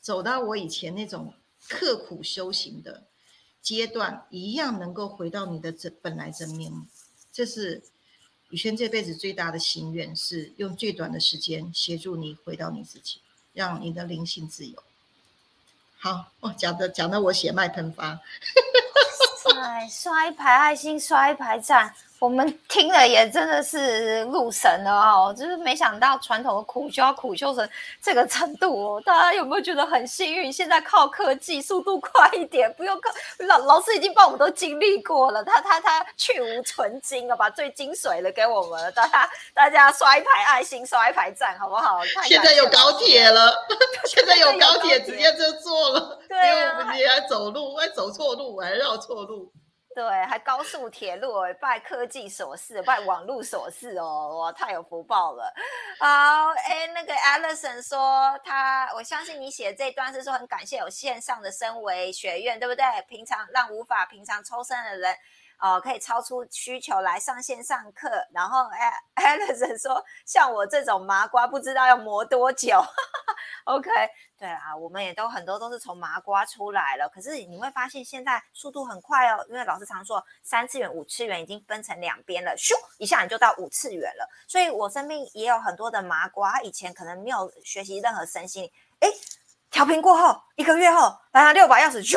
[0.00, 1.34] 走到我以前那种
[1.68, 3.04] 刻苦修行的
[3.60, 6.86] 阶段，一样能够回到你的真本来真面目。
[7.32, 7.82] 这是
[8.50, 13.20] 宇轩这辈子最大的心愿，是用最短的时间协助你回到你自己，
[13.52, 14.82] 让你的灵性自由。
[16.02, 18.18] 好，我，讲的讲的我血脉喷发，
[19.62, 21.94] 哎，刷一排爱心，刷一排赞。
[22.20, 27.66] 我们听了也真的是入神了哦，就是没想到传统的苦修要苦修成
[28.02, 29.02] 这个程度哦。
[29.06, 30.52] 大家有没有觉得很幸运？
[30.52, 33.10] 现在靠科技速度快一点，不用靠
[33.46, 38.92] 老老师已经帮我们都经历过了，他他他去无存精了，把最精髓的给我们了。
[38.92, 42.04] 大家大家刷一排爱心，刷一排赞，好不好？
[42.26, 43.50] 现在有高铁了，
[44.04, 49.50] 现在有高铁直接就坐了，对啊，我们你还走路，还走错路，还绕错路。
[49.92, 55.52] 对，还高速铁路，拜科技所赐，拜网络所赐哦，哇，太有福报了。
[55.98, 56.06] 好，
[56.64, 62.84] 哎，那个 Alison 说他，我相信你写这段是说很感谢有线上的升维学院，对不对？
[63.08, 65.16] 平常让无法平常抽身的人。
[65.60, 72.82] 哦，可以超出需求来上线上课，然后哎，Alison 说，像我这种麻瓜不知道要磨多久。
[73.64, 73.90] OK，
[74.38, 84.28] 对啊，我们也都很多都是从麻瓜出来了，可是你会发现现在速度很快哦，因为老师常说三次元、五次元已经分成两边了，咻一下你就到五次元了。
[84.48, 89.08] 所以我身边也有很多的麻瓜，他以前可能没有学习任何身心，哎，
[89.70, 92.16] 调频过后一个月后，来了六把钥匙，咻。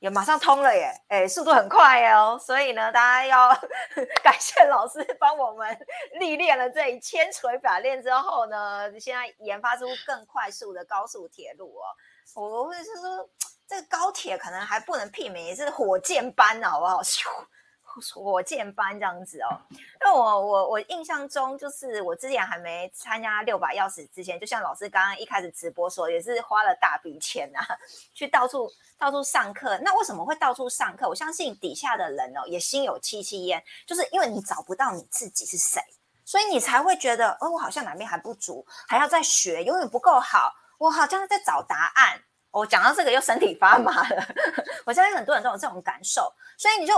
[0.00, 3.48] 也马上通了耶，哎，速度很快哦，所以呢，大家要
[4.22, 5.78] 感谢老师帮我们
[6.20, 11.84] 历练了这一千锤百炼之后呢，现在研发出更快速的高速铁路哦。
[12.34, 13.28] 我会是说，
[13.66, 17.00] 这个高铁可能还不能媲美，是火箭般好不好？
[18.14, 27.66] 火箭班这样子哦，因为我我我印象中就是我之前还没参加六把钥匙之前，就像老师刚刚一开始直播说，也是花了大笔钱啊，
[28.14, 29.76] 去到处到处上课。
[29.78, 31.08] 那为什么会到处上课？
[31.08, 35.80] 我相信底下的人哦也心有戚戚焉，就是因为你找不到你自己是谁，
[36.24, 40.52] 所以你才会觉得，哦，我好像哪边还不足，还要再学，永远不够好。
[40.78, 42.22] 我好像是在找答案。
[42.50, 44.26] 我讲到这个又身体发麻了，
[44.86, 46.94] 我相信很多人都有这种感受，所以你就。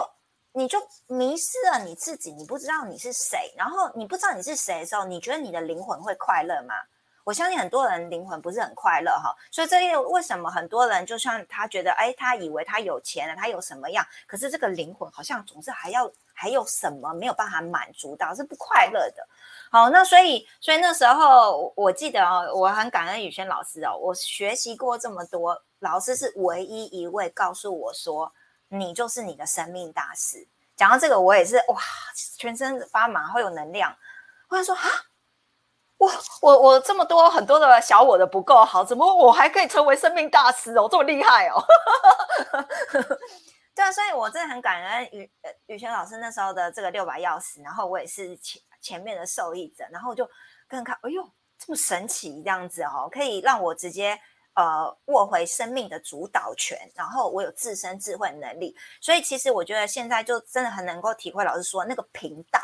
[0.53, 6.75] 你就迷失了你自己，你不知道你是谁，然后你不知道你是谁的时候，你觉得你的灵魂会快乐吗？
[7.23, 19.25] 我相信很多人灵魂不是很快乐哈，所以这又为什么很多人就像他觉得，哎，他以为他有钱了，他有什么样，可是这个灵魂好像总是还要还有什么没有办法满足到，是不快乐的。
[19.71, 28.33] 好，那所以所以那时候我记得哦，我很感恩宇轩老师哦，我学习过这么多，老师是唯一一位告诉我说。
[28.71, 30.49] 你就是你的生命大师。
[30.77, 31.79] 讲到这个，我也是哇，
[32.39, 33.95] 全身发麻，会有能量。
[34.49, 34.89] 我想说啊，
[35.99, 36.11] 我
[36.41, 40.89] 我我这么多很多的小我的不够好，怎么我还可以成为生命大师哦？
[40.91, 41.63] 这么厉害哦！
[43.75, 45.31] 对啊，所以我真的很感恩宇
[45.67, 50.27] 宇轩老师那时候的这个六把钥匙，然后我也是前前面的受益者，然后就
[50.67, 51.23] 跟看，哎呦，
[51.59, 54.19] 这么神奇这样子哦，可以让我直接。
[54.61, 62.61] 呃，握回生命的主导权，然后我有自身智慧能力，所以其实我觉得现在就真的很能够体会老师说那个频道，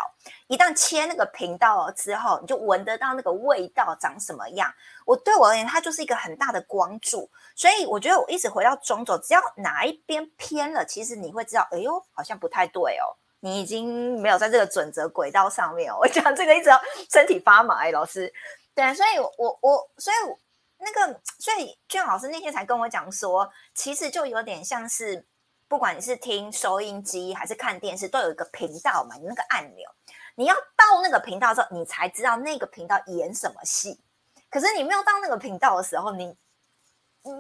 [0.47, 4.71] 一旦切那个频道了之后，你就闻得到那个味道长什么样。
[5.07, 15.97] 我对我而言，它就是一个很大的光柱，所以我觉得我一直回到中轴，只要哪一边偏了，其实你会知道，哎呦，好像不太对哦，你已经没有在这个准则轨道上面哦。
[15.99, 16.79] 我讲这个一直要
[17.11, 18.31] 身体发麻，哎，老师，
[18.75, 20.17] 对，所以我我所以。
[20.87, 25.27] 那个，所以俊老师那天才跟我讲说，其实就有点像是，
[25.67, 29.91] 不管你是听收音机还是看电视，都有一个频道嘛，你那个按钮，
[30.37, 34.01] 你要到那个频道之后，你才知道那个频道演什么戏。
[34.49, 36.37] 可是你没有到那个频道的时候，你，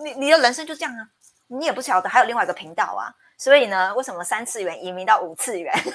[0.02, 1.08] 你你的人生就这样啊，
[1.46, 3.14] 你也不晓得还有另外一个频道啊。
[3.38, 5.92] 所以呢，为什么三次元移民到五次元， 就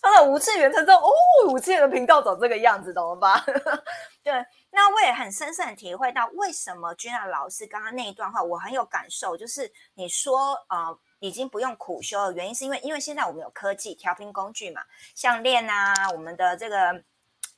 [0.00, 1.10] 到了五次元才知道，哦，
[1.48, 3.44] 五次元的频道长这个样子，懂了吧？
[4.22, 4.32] 对。
[4.72, 9.36] 那我也很深深的体会到，为什么君娜老师刚刚那一段话，我很有感受。
[9.36, 14.80] 就是你说，呃，已经不用苦修的原因，是因为因为现在我们有科技调频工具嘛，
[15.16, 17.02] 项链啊，我们的这个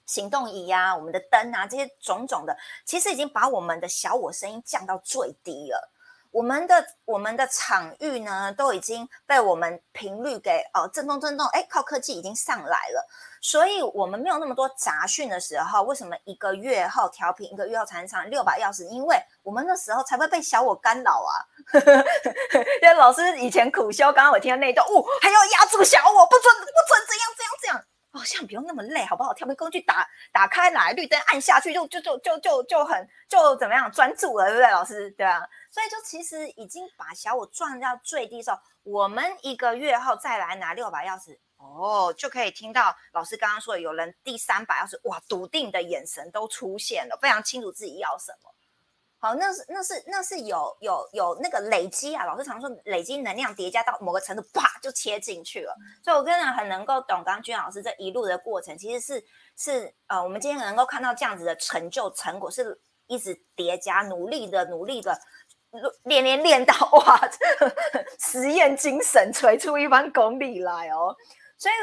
[0.07, 5.93] 行动仪呀，我们的灯啊，这些种种的，其实已经把我们的小我声音降到最低了。
[6.33, 13.07] 我们的我们的场域呢，都已经被我们频率给哦震动震动，哎，靠科技已经上来了，
[13.43, 18.89] 所以我们没有那么多杂讯的时候，为什么一个月后调频，一个月后才能上六把钥匙？
[18.89, 21.33] 因为我们那时候才会被小我干扰啊。
[22.83, 27.85] 因为老师以前苦修，刚刚我听到那一段，哦，还要压住小我，不准不准这样这样这样。
[28.19, 29.33] 好像不用那么累，好不好？
[29.33, 35.11] 跳个工具打打开来，绿灯按下去，就就就就就就很就怎么样专注了，对不对，老师？
[35.13, 35.41] 对啊，
[35.71, 48.55] 所以就其实已经把小我转到最低的时候，我们一个月后再来拿六把钥匙，哦，就可以听到老师刚刚说有人第三把钥匙，哇，笃定的眼神都出现了，非常清楚自己要什么。
[49.23, 55.73] 好，那是那是那是有有有那个累积啊，老师常说累积能量叠加到某个程度，啪就切进去了。
[56.03, 59.25] 所以我真的很能够懂刚君老师这一路的过程，其实是
[59.57, 65.17] 是呃，我们今天能够看到这样子的成就成果，是一直叠加努力的努力的
[66.03, 67.21] 练练练到哇，
[68.19, 71.15] 实验精神锤出一番功力来哦。
[71.57, 71.75] 所以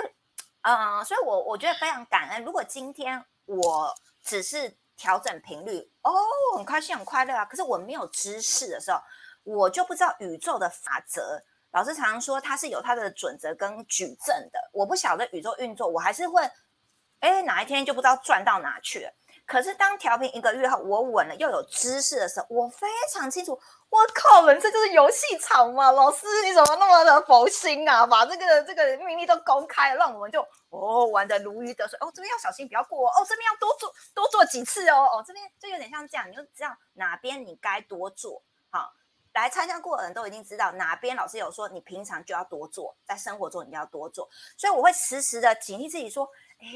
[0.63, 2.43] 嗯，所以我我觉得非常感恩。
[2.43, 6.11] 如果今天我只是调整频率哦，
[6.57, 7.45] 很开心很快乐啊！
[7.45, 8.99] 可是我没有知识的时候，
[9.43, 11.41] 我就不知道宇宙的法则。
[11.71, 16.43] 老师常常说它是有它的准则跟矩阵的，我不晓得宇宙运作，我还是会
[17.19, 19.13] 哎哪一天就不知道转到哪去了。
[19.49, 23.59] 可是当调频一个月后，我稳了又有知识的时候，我非常清楚。
[23.89, 25.91] 我靠，人生就是游戏场嘛！
[25.91, 28.05] 老师，你怎么那么的佛心啊？
[28.05, 31.97] 把这个这个秘密都公开了，让我们就哦玩的如鱼得水。
[31.99, 33.25] 哦，这边要小心，不要过哦。
[33.27, 35.09] 这边要多做多做几次哦。
[35.11, 38.43] 哦，这边就有点像这样，你就知道哪边你该多做。
[38.69, 38.93] 好，
[39.33, 44.29] 来参加过的人都已经知道哪边老师有说，你平常就要多做，在生活中你要多做。
[44.55, 46.29] 所以我会时时的警惕自己说，
[46.59, 46.67] 哎，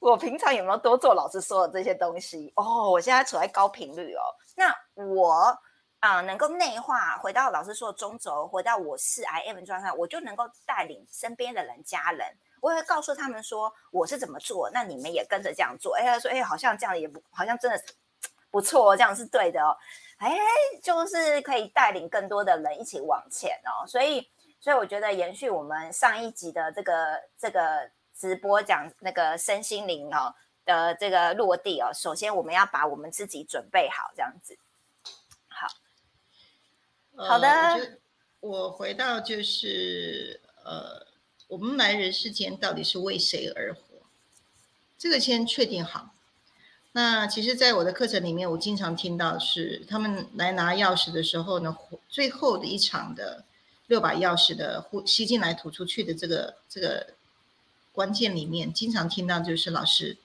[0.00, 2.52] 我平常有没有多做老师说的这些东西？
[2.56, 4.22] 哦，我现在处在高频率哦。
[4.56, 5.56] 那我。
[6.00, 12.26] 啊，能够内化回到老师说的中轴，回到我是 I M 状态，我就能够带领身边的人、家人，
[12.62, 15.94] 我会告诉他们说我是怎么做，那你们也跟着这样做。
[15.96, 17.78] 哎，他说，哎，好像这样也不，好像真的
[18.50, 19.76] 不错，这样是对的哦。
[20.16, 20.34] 哎，
[20.82, 23.84] 就是可以带领更多的人一起往前哦。
[23.86, 24.26] 所以，
[24.58, 27.90] 所以我觉得延续我们上一集的这个这个
[28.20, 30.34] 直播讲那个身心灵哦
[30.66, 34.58] 的这个落地哦，首先我们要把我们自己准备好，这样子。
[35.48, 35.66] 好
[37.16, 37.98] 好的，
[38.40, 41.06] 我回到就是呃，
[41.48, 43.80] 我们来人世间到底是为谁而活？
[44.98, 46.14] 这个先确定好。
[46.92, 51.74] 那其实，在我的课程里面，我经常听到是他们来拿钥匙的时候呢，
[52.08, 53.44] 最后的一场的
[53.86, 57.14] 六把钥匙的呼吸进来吐出去的这个这个
[57.92, 60.16] 关键里面，经常听到就是老师，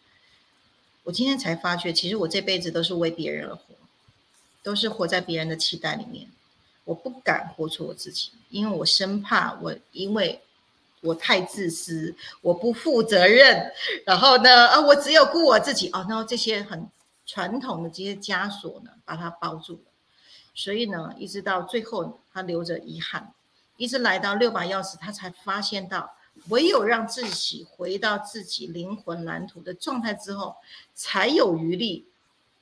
[1.03, 3.63] 我今天才发觉，其实我这辈子都是为别人而活，
[4.63, 6.28] 都是活在别人的期待里面。
[6.84, 10.39] 我不敢活出我自己，因为我生怕我，因为
[11.01, 13.72] 我太自私，我不负责任，
[14.05, 16.88] 然后呢，啊，我只有顾我自己哦，然后这些很
[17.26, 19.91] 传统的这些枷锁呢，把它包住了，
[20.53, 23.34] 所以呢，一直到最后，他留着遗憾，
[23.78, 26.16] 一直来到六把钥匙，他才发现到，
[26.50, 30.56] 唯有让自己回到自己灵魂蓝图的状态之后，
[30.94, 32.08] 才有余力，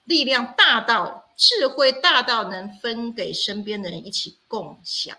[0.06, 5.18] 力量大到智慧大到能分给身边的人一起共享，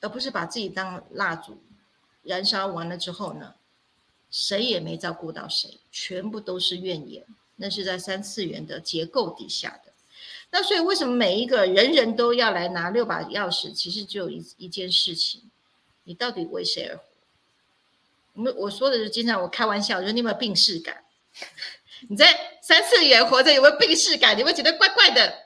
[0.00, 1.58] 而不是把自己当蜡烛，
[2.22, 3.54] 燃烧完了之后呢，
[4.30, 7.24] 谁也没照顾到谁，全部都是怨言。
[7.56, 9.92] 那是在三次元的结构底下的。
[10.50, 13.72] 那所以为什么每一个人人都要来拿六把钥匙？
[13.72, 15.40] 其实只有一一件事情。
[16.04, 17.04] 你到底为谁而活？
[18.34, 21.04] 我们我说的是经常我开玩笑，说你有没有病逝感？
[22.08, 24.36] 你在三次元活着有没有病逝感？
[24.36, 25.44] 你会觉得怪怪的。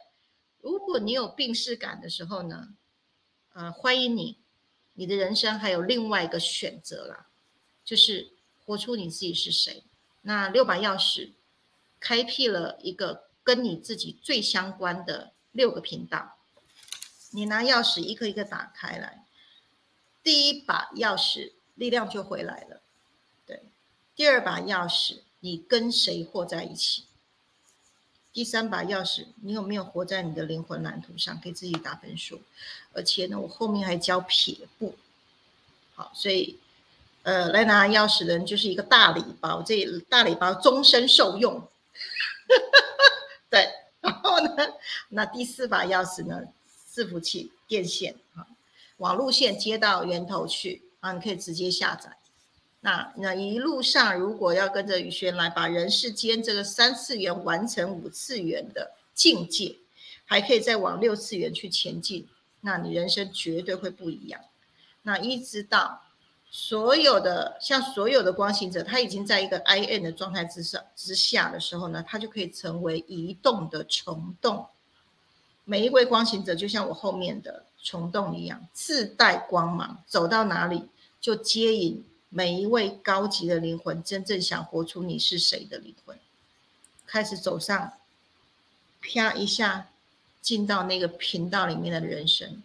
[0.61, 2.69] 如果你有病逝感的时候呢？
[3.55, 4.39] 呃，欢迎你，
[4.95, 7.27] 你的人生还有另外一个选择啦，
[7.85, 8.31] 就是
[8.65, 9.85] 活出你自己是谁。
[10.23, 11.33] 那六把钥匙
[12.01, 16.39] 开辟了一个跟你自己最相关的六个频道，
[17.33, 19.25] 你拿钥匙一个一个打开来。
[20.23, 22.81] 第一把钥匙，力量就回来了。
[23.47, 23.63] 对，
[24.15, 27.05] 第二把钥匙，你跟谁活在一起？
[28.33, 32.43] 第三把钥匙，你有没有活在你的灵魂蓝图上，给自己打分数？
[32.93, 34.95] 而且呢，我后面还教撇步。
[35.95, 36.59] 好，所以，
[37.23, 41.67] 呃，来拿钥匙的人就是一个大礼包，这大礼包终身受用。
[43.51, 43.69] 对，
[44.01, 44.75] 然后呢，
[45.09, 46.43] 那第四把钥匙呢？
[46.91, 48.17] 伺服器、电线，
[48.99, 52.17] 网路线接到源头去啊，你可以直接下载。
[52.81, 59.77] 那那一路上，如果要跟着宇轩来把人世间这个三次元完成五次元的境界，
[60.25, 62.29] 还可以再往六次元去前进，
[62.61, 64.41] 那你人生绝对会不一样。
[65.03, 66.03] 那一直到
[66.51, 74.67] 所有的像所有的光行者，他已经在一个 I N 的状态之上之下的时候呢，他就可以成为移动的虫洞。
[75.65, 77.65] 每一位光行者就像我后面的。
[77.83, 80.89] 虫洞一样，自带光芒，走到哪里
[81.21, 86.19] 就接引每一位高级的灵魂，真正想活出你是谁的灵魂，
[87.07, 87.93] 开始走上，
[89.01, 89.89] 啪一下
[90.43, 92.63] 进到那个频道里面的人生。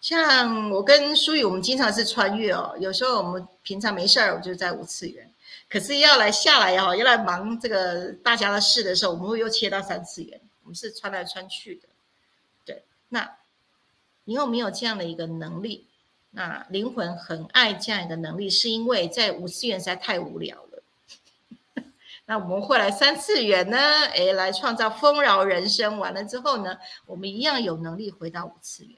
[0.00, 2.76] 像我跟舒宇，我们经常是穿越哦。
[2.78, 5.28] 有时候我们平常没事儿，我就在五次元，
[5.68, 10.40] 可是要来下来哦，要来忙这个大家的事的时候，我们会又切到三次元。
[10.62, 11.88] 我们是穿来穿去的，
[12.64, 13.28] 对，那。
[14.24, 15.86] 你有没有这样的一个能力？
[16.30, 20.82] 那灵魂很爱这样一个能力，是因为在五次元实在太无聊了。
[22.24, 23.76] 那我们会来三次元呢？
[24.14, 25.98] 诶，来创造丰饶人生。
[25.98, 28.96] 完了之后呢，我们一样有能力回到五次元。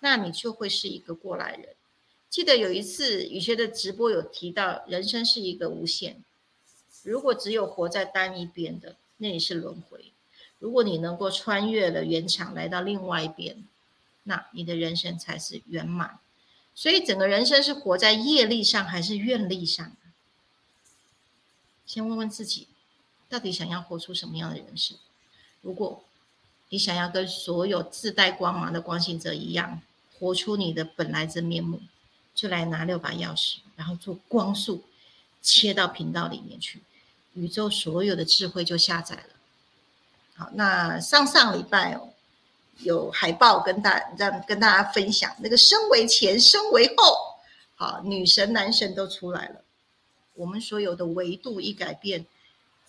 [0.00, 1.68] 那你就会是一个过来人。
[2.30, 6.24] 记得有一次雨轩的直播有提到，人生是一个无限。
[7.02, 10.12] 如果只有活在单一边的，那也是轮回。
[10.58, 13.64] 如果你能够穿越了原场，来到另外一边。
[14.24, 16.18] 那你的人生才是圆满，
[16.74, 19.90] 所以整个人生是活在业力上还是愿力上？
[21.86, 22.68] 先问问自己，
[23.28, 24.96] 到底想要活出什么样的人生？
[25.62, 26.04] 如果
[26.68, 29.82] 你想要跟所有自带光芒的光行者一样，
[30.18, 31.80] 活出你的本来真面目，
[32.34, 34.84] 就来拿六把钥匙，然后做光速
[35.42, 36.80] 切到频道里面去，
[37.34, 39.24] 宇宙所有的智慧就下载了。
[40.36, 42.09] 好，那上上礼拜哦。
[42.82, 47.36] 有海报跟大让跟大家分享，那个身为前，身为后，
[47.76, 49.62] 好，女神男神都出来了。
[50.34, 52.24] 我们所有的维度一改变，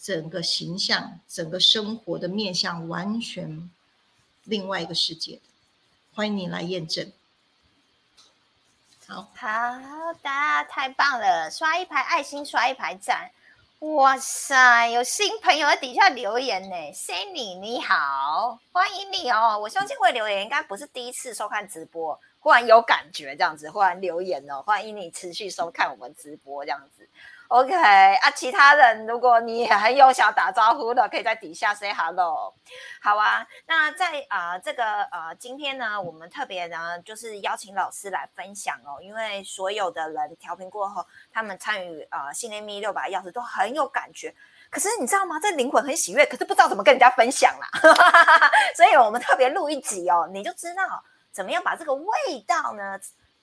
[0.02, 3.70] 整个形象，整个生活的面相，完全
[4.44, 5.40] 另外一个世界。
[6.14, 7.12] 欢迎你来验证。
[9.08, 9.48] 好，好
[10.24, 10.30] 的，
[10.70, 11.52] 太棒了！
[11.52, 13.30] 刷一排爱心，刷一排赞。
[13.82, 19.58] 哇塞，有新朋友在底下留言呢，Sunny 你好，欢迎你哦！
[19.60, 27.10] 我相信会留言应该不是第一次收看直播，忽然有感觉这样子，忽然留言哦，欢迎你持续收看我们直播这样子。
[27.52, 32.54] OK 啊，其他人如果你也很有想打招呼的，可以在底下 say hello。
[33.02, 44.34] 好啊，那在啊这个呃今天呢，我们特别呢就是邀请老师来分享哦，因为所有的人调频过后，他们参与呃信念密六把钥匙都很有感觉。
[44.70, 45.38] 可是你知道吗？
[45.38, 47.68] 这灵魂很喜悦，可是不知道怎么跟人家分享啦。
[48.78, 52.06] 所以我们特别录一集哦，你就知道怎么样把这个味
[52.48, 52.98] 道呢。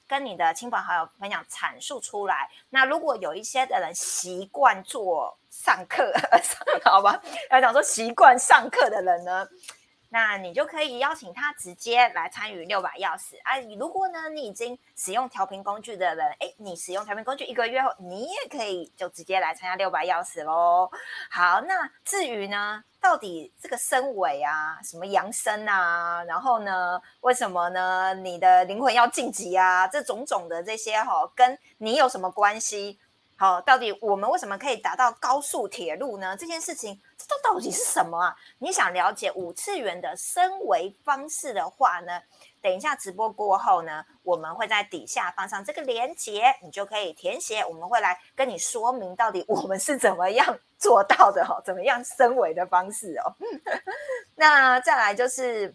[0.09, 2.49] 跟你的亲朋好友分享阐述出来。
[2.71, 6.11] 那如果有一些的人习惯做上课，
[6.85, 9.47] 好吧，要讲说习惯上课的人呢，
[10.09, 13.59] 那你就可以邀请他直接来参与六把钥匙啊。
[13.79, 20.91] 如果呢你已经使用调频工具的人，哎，你使用调频工具一个月后，你也可以就直接来参加六把钥匙喽。
[21.31, 22.83] 好，那至于呢？
[23.09, 28.13] 到底这个身尾啊，什么扬升啊，然后呢，为什么呢？
[28.13, 32.99] 你的灵魂要晋级啊，这种种的这些哈，跟你有什么关系？
[33.35, 36.37] 好，到底我们为什么可以达到高速铁路呢？
[36.37, 38.37] 这件事情，这都到底是什么啊？
[38.59, 42.21] 你想了解五次元的升维方式的话呢？
[42.61, 47.65] 等一下直播过后呢，我们会在底下放上这个链接，你就可以填写。
[47.65, 53.35] 我们会来跟你说明到底我们是怎么样做到的哈，怎么样升维的方式哦。
[54.37, 55.75] 那再来就是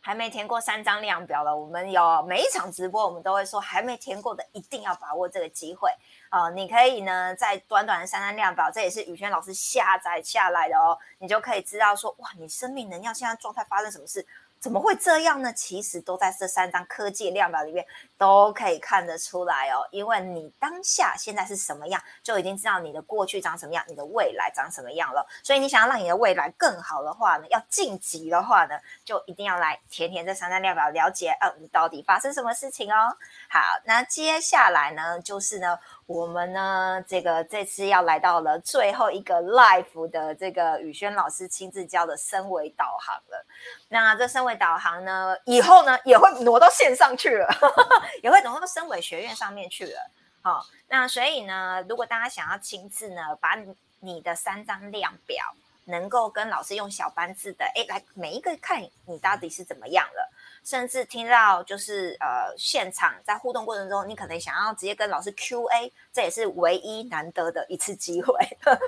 [0.00, 5.90] 还没填过三张量表了，我们有每一场直播，我们都会说还没填过的一定要把握这个机会
[6.30, 6.48] 啊！
[6.50, 14.24] 你可以呢在短短的三张量表，这也是宇轩老师下载下来的哦，你就可以知道说哇，你生命能量现在状态发生什么事。
[14.60, 15.50] 怎么会这样呢？
[15.54, 17.84] 其实都在这三张科技量表里面
[18.18, 19.88] 都可以看得出来哦。
[19.90, 25.26] 因为你当下现在是什么样，就已经知道你的过去长什么样，你的未来长什么样了。
[25.42, 33.16] 所以你想要让你的未来更好的话呢，要晋级的话呢，就一定要来填填这三张量表，了解呃你到底发生什么事情哦。
[33.48, 35.78] 好，那接下来呢，就是呢。
[36.10, 43.46] 我们呢，这个这次要来到了最后一个 live 的这个宇轩老师亲自教的升维导航了。
[43.88, 47.46] 那这升维导航呢，以后呢也会挪到线上去了，
[48.24, 50.10] 也会挪到升维学院上面去了。
[50.42, 53.56] 好，那所以呢，如果大家想要亲自呢，把
[54.00, 55.54] 你的三张量表
[55.84, 60.28] 能够跟老师用小班制的，哎，来每一个看你到底是怎么样了。
[60.64, 68.34] 甚至听到就是呃，现场在互动过程中，你可能想要直接跟老师 Q A，这也是唯一难得的一次机会，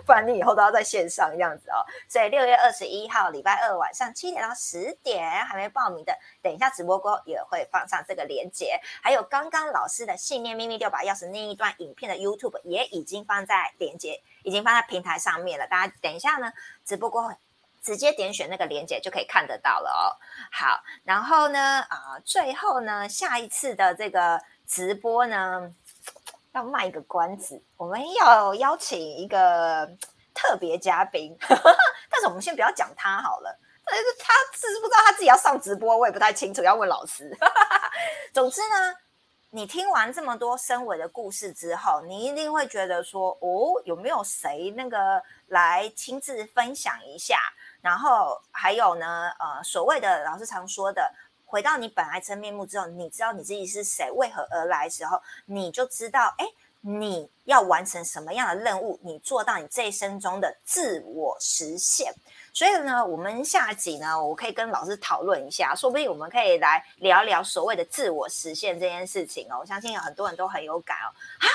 [0.05, 1.81] 不然你以后都要在线上这样子哦。
[2.09, 8.79] 所以六月二十一号礼拜二晚上七点到十点，还没报名的，等一下直播过后也会放上这个链接。
[9.03, 15.67] 还有刚刚老师的信念秘密六把钥匙那一段影片的 YouTube 也已经放在链接，已经放在平台上面了。
[15.67, 16.53] 大家等一下呢，
[16.85, 17.33] 直播过后。
[17.83, 20.17] 直接点选那个链接就可以看得到了哦。
[20.51, 25.71] 好，然后呢，啊，最后呢，下一次的这个直播呢，
[26.55, 29.91] 要卖一个关子，我们要邀请一个
[30.33, 31.37] 特别嘉宾，
[32.09, 33.59] 但是我们先不要讲他好了。
[33.85, 37.37] 但是他是不知道他自己要上直播，我也不太清楚，要问老师。
[38.33, 38.97] 总之呢，
[39.51, 47.37] 你听完这么多身尾的故事之后，你一定会觉得说，哦，有没有谁那个来亲自分享一下？
[47.83, 51.13] 然后还有呢，呃，所谓的老师常说的，
[51.45, 56.47] 回到你本来真面目之后，你知道你自己是谁，为何而来时候，你就知道，哎，
[56.81, 62.15] 你要完成什么样的任务，你做到你这一生中的自我实现。
[62.55, 69.59] 所以呢，我们下集呢，我可以跟老师讨论一下，说不定我们可以来聊聊所谓的自我实现这件事情哦。
[69.61, 71.11] 我相信有很多人都很有感哦。
[71.39, 71.47] 啊，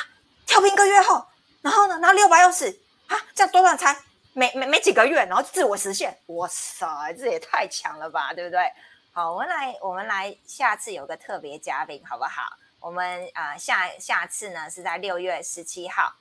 [0.46, 1.26] 跳兵一个月后，
[1.62, 2.76] 然后呢，拿六把钥匙
[3.08, 3.98] 啊，这样多少才？
[4.38, 6.86] 没没没几个月，然后自我实现，哇塞，
[7.18, 8.72] 这也太强了吧，对不对？
[9.12, 12.44] 好，我们来，我们来，下次有个特别嘉宾，好不好？
[12.80, 16.14] 我们啊，下下次呢是在六月十七号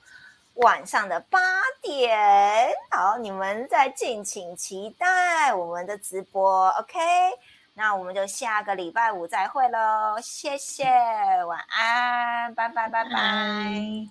[0.55, 1.39] 晚上的八
[1.83, 6.99] 点，好，你们再敬请期待我们的直播，OK？
[7.75, 10.87] 那我们就下个礼拜五再会喽，谢谢，
[11.45, 14.09] 晚安，拜拜，拜拜。